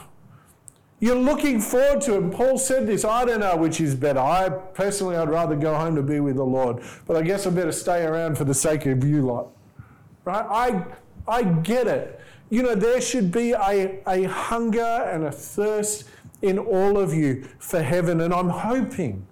You're 0.99 1.15
looking 1.15 1.61
forward 1.61 2.01
to 2.01 2.15
it. 2.15 2.23
And 2.23 2.33
Paul 2.33 2.57
said 2.57 2.87
this 2.87 3.05
I 3.05 3.25
don't 3.25 3.41
know 3.41 3.55
which 3.55 3.79
is 3.79 3.95
better. 3.95 4.19
I 4.19 4.49
personally, 4.49 5.15
I'd 5.15 5.29
rather 5.29 5.55
go 5.55 5.75
home 5.75 5.95
to 5.95 6.03
be 6.03 6.19
with 6.19 6.37
the 6.37 6.43
Lord, 6.43 6.81
but 7.05 7.15
I 7.15 7.21
guess 7.21 7.45
I 7.45 7.51
better 7.51 7.71
stay 7.71 8.03
around 8.03 8.37
for 8.37 8.45
the 8.45 8.53
sake 8.53 8.85
of 8.85 9.03
you 9.03 9.21
lot. 9.21 9.49
Right? 10.25 10.45
I, 10.49 10.85
I 11.27 11.43
get 11.43 11.87
it. 11.87 12.19
You 12.49 12.63
know, 12.63 12.75
there 12.75 13.01
should 13.01 13.31
be 13.31 13.51
a, 13.51 13.99
a 14.07 14.23
hunger 14.23 14.81
and 14.81 15.25
a 15.25 15.31
thirst 15.31 16.05
in 16.41 16.57
all 16.57 16.97
of 16.97 17.13
you 17.13 17.47
for 17.59 17.81
heaven. 17.81 18.21
And 18.21 18.33
I'm 18.33 18.49
hoping 18.49 19.27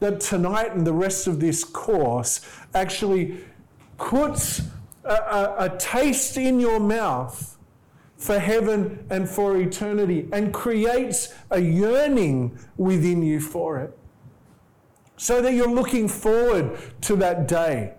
that 0.00 0.20
tonight 0.20 0.74
and 0.74 0.86
the 0.86 0.92
rest 0.92 1.26
of 1.26 1.40
this 1.40 1.62
course 1.64 2.40
actually 2.74 3.38
puts 3.98 4.62
a, 5.04 5.12
a, 5.12 5.54
a 5.58 5.78
taste 5.78 6.36
in 6.36 6.58
your 6.58 6.80
mouth 6.80 7.56
for 8.20 8.38
heaven 8.38 9.02
and 9.08 9.26
for 9.26 9.56
eternity 9.56 10.28
and 10.30 10.52
creates 10.52 11.32
a 11.50 11.58
yearning 11.58 12.56
within 12.76 13.22
you 13.22 13.40
for 13.40 13.80
it. 13.80 13.98
So 15.16 15.40
that 15.40 15.54
you're 15.54 15.72
looking 15.72 16.06
forward 16.06 16.78
to 17.00 17.16
that 17.16 17.48
day 17.48 17.94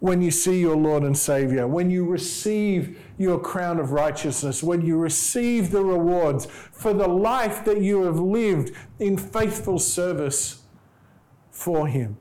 when 0.00 0.22
you 0.22 0.30
see 0.30 0.58
your 0.58 0.76
Lord 0.76 1.02
and 1.02 1.16
Savior, 1.16 1.66
when 1.66 1.90
you 1.90 2.06
receive 2.06 2.98
your 3.18 3.38
crown 3.38 3.78
of 3.78 3.92
righteousness, 3.92 4.62
when 4.62 4.80
you 4.80 4.96
receive 4.96 5.70
the 5.70 5.84
rewards 5.84 6.46
for 6.46 6.94
the 6.94 7.08
life 7.08 7.62
that 7.66 7.82
you 7.82 8.04
have 8.04 8.18
lived 8.18 8.74
in 8.98 9.18
faithful 9.18 9.78
service 9.78 10.62
for 11.50 11.88
Him. 11.88 12.16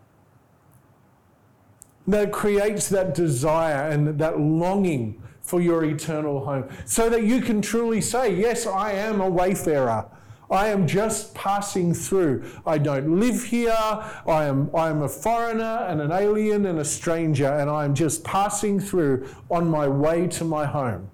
That 2.07 2.33
creates 2.33 2.89
that 2.89 3.15
desire 3.15 3.89
and 3.89 4.19
that 4.19 4.38
longing 4.38 5.21
for 5.47 5.62
your 5.62 5.86
eternal 5.86 6.43
home 6.43 6.67
so 6.83 7.10
that 7.10 7.23
you 7.23 7.39
can 7.39 7.62
truly 7.62 8.01
say, 8.01 8.36
Yes, 8.36 8.67
I 8.67 8.91
am 8.91 9.21
a 9.21 9.29
wayfarer. 9.29 10.05
I 10.49 10.67
am 10.67 10.88
just 10.88 11.33
passing 11.33 11.93
through. 11.93 12.45
I 12.65 12.77
don't 12.77 13.19
live 13.19 13.43
here. 13.43 13.71
I 13.71 14.45
am, 14.45 14.69
I 14.73 14.89
am 14.89 15.01
a 15.01 15.10
foreigner 15.10 15.86
and 15.89 16.01
an 16.01 16.12
alien 16.12 16.65
and 16.65 16.79
a 16.79 16.86
stranger, 16.86 17.47
and 17.47 17.69
I 17.69 17.86
am 17.86 17.93
just 17.93 18.23
passing 18.23 18.79
through 18.79 19.27
on 19.49 19.69
my 19.69 19.88
way 19.88 20.27
to 20.27 20.45
my 20.45 20.65
home. 20.65 21.10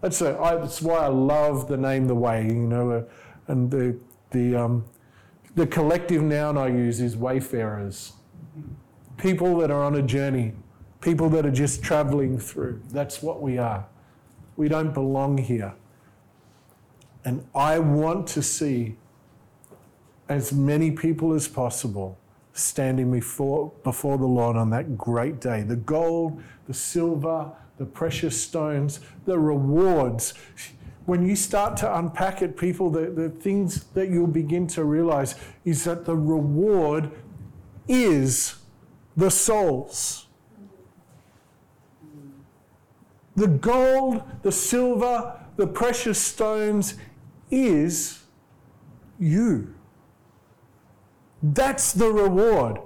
That's, 0.00 0.20
a, 0.20 0.38
I, 0.38 0.56
that's 0.56 0.80
why 0.82 0.98
I 0.98 1.08
love 1.08 1.68
the 1.68 1.76
name 1.76 2.06
The 2.06 2.14
Way, 2.14 2.46
you 2.46 2.54
know, 2.54 2.90
uh, 2.90 3.02
and 3.48 3.70
the, 3.70 3.98
the, 4.30 4.56
um, 4.56 4.84
the 5.54 5.66
collective 5.66 6.22
noun 6.22 6.58
I 6.58 6.68
use 6.68 7.00
is 7.00 7.16
wayfarers. 7.16 8.12
People 9.18 9.58
that 9.58 9.70
are 9.70 9.82
on 9.84 9.94
a 9.94 10.02
journey, 10.02 10.54
people 11.02 11.28
that 11.30 11.44
are 11.44 11.50
just 11.50 11.82
traveling 11.82 12.38
through. 12.38 12.80
That's 12.90 13.22
what 13.22 13.42
we 13.42 13.58
are. 13.58 13.84
We 14.56 14.68
don't 14.68 14.94
belong 14.94 15.38
here. 15.38 15.74
And 17.24 17.46
I 17.54 17.78
want 17.78 18.26
to 18.28 18.42
see 18.42 18.96
as 20.28 20.52
many 20.52 20.90
people 20.90 21.34
as 21.34 21.48
possible 21.48 22.18
standing 22.52 23.10
before, 23.10 23.72
before 23.82 24.18
the 24.18 24.26
Lord 24.26 24.56
on 24.56 24.70
that 24.70 24.96
great 24.96 25.40
day. 25.40 25.62
The 25.62 25.76
gold, 25.76 26.42
the 26.66 26.74
silver, 26.74 27.50
the 27.78 27.86
precious 27.86 28.40
stones, 28.40 29.00
the 29.24 29.38
rewards. 29.38 30.34
When 31.06 31.26
you 31.26 31.34
start 31.34 31.76
to 31.78 31.98
unpack 31.98 32.42
it, 32.42 32.56
people, 32.56 32.90
the, 32.90 33.10
the 33.10 33.28
things 33.28 33.84
that 33.94 34.08
you'll 34.08 34.26
begin 34.26 34.66
to 34.68 34.84
realize 34.84 35.34
is 35.64 35.84
that 35.84 36.04
the 36.04 36.16
reward 36.16 37.10
is 37.88 38.56
the 39.16 39.30
souls. 39.30 40.21
The 43.36 43.48
gold, 43.48 44.22
the 44.42 44.52
silver, 44.52 45.40
the 45.56 45.66
precious 45.66 46.18
stones 46.18 46.94
is 47.50 48.22
you. 49.18 49.74
That's 51.42 51.92
the 51.92 52.10
reward. 52.10 52.78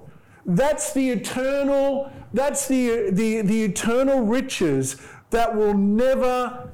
That's 0.44 0.92
the 0.92 1.10
eternal, 1.10 2.12
that's 2.32 2.68
the, 2.68 3.10
the, 3.10 3.42
the 3.42 3.64
eternal 3.64 4.20
riches 4.20 4.96
that 5.30 5.54
will 5.54 5.74
never 5.74 6.70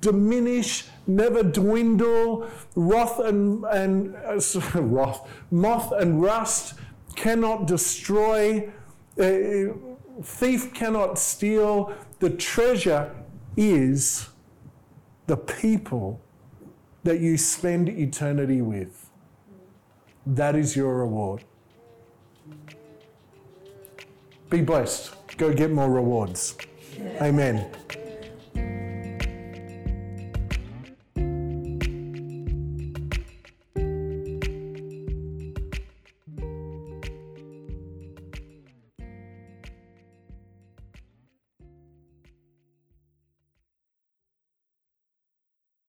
diminish, 0.00 0.86
never 1.06 1.42
dwindle. 1.42 2.48
Wrath 2.74 3.20
and, 3.20 3.64
and 3.64 4.16
uh, 4.16 5.18
moth 5.50 5.92
and 5.92 6.20
rust 6.20 6.74
cannot 7.14 7.66
destroy. 7.66 8.70
Uh, 9.18 9.74
thief 10.22 10.74
cannot 10.74 11.18
steal. 11.18 11.94
The 12.22 12.30
treasure 12.30 13.12
is 13.56 14.28
the 15.26 15.36
people 15.36 16.20
that 17.02 17.18
you 17.18 17.36
spend 17.36 17.88
eternity 17.88 18.62
with. 18.62 19.10
That 20.24 20.54
is 20.54 20.76
your 20.76 20.98
reward. 20.98 21.42
Be 24.50 24.60
blessed. 24.60 25.16
Go 25.36 25.52
get 25.52 25.72
more 25.72 25.90
rewards. 25.90 26.56
Amen. 27.20 27.68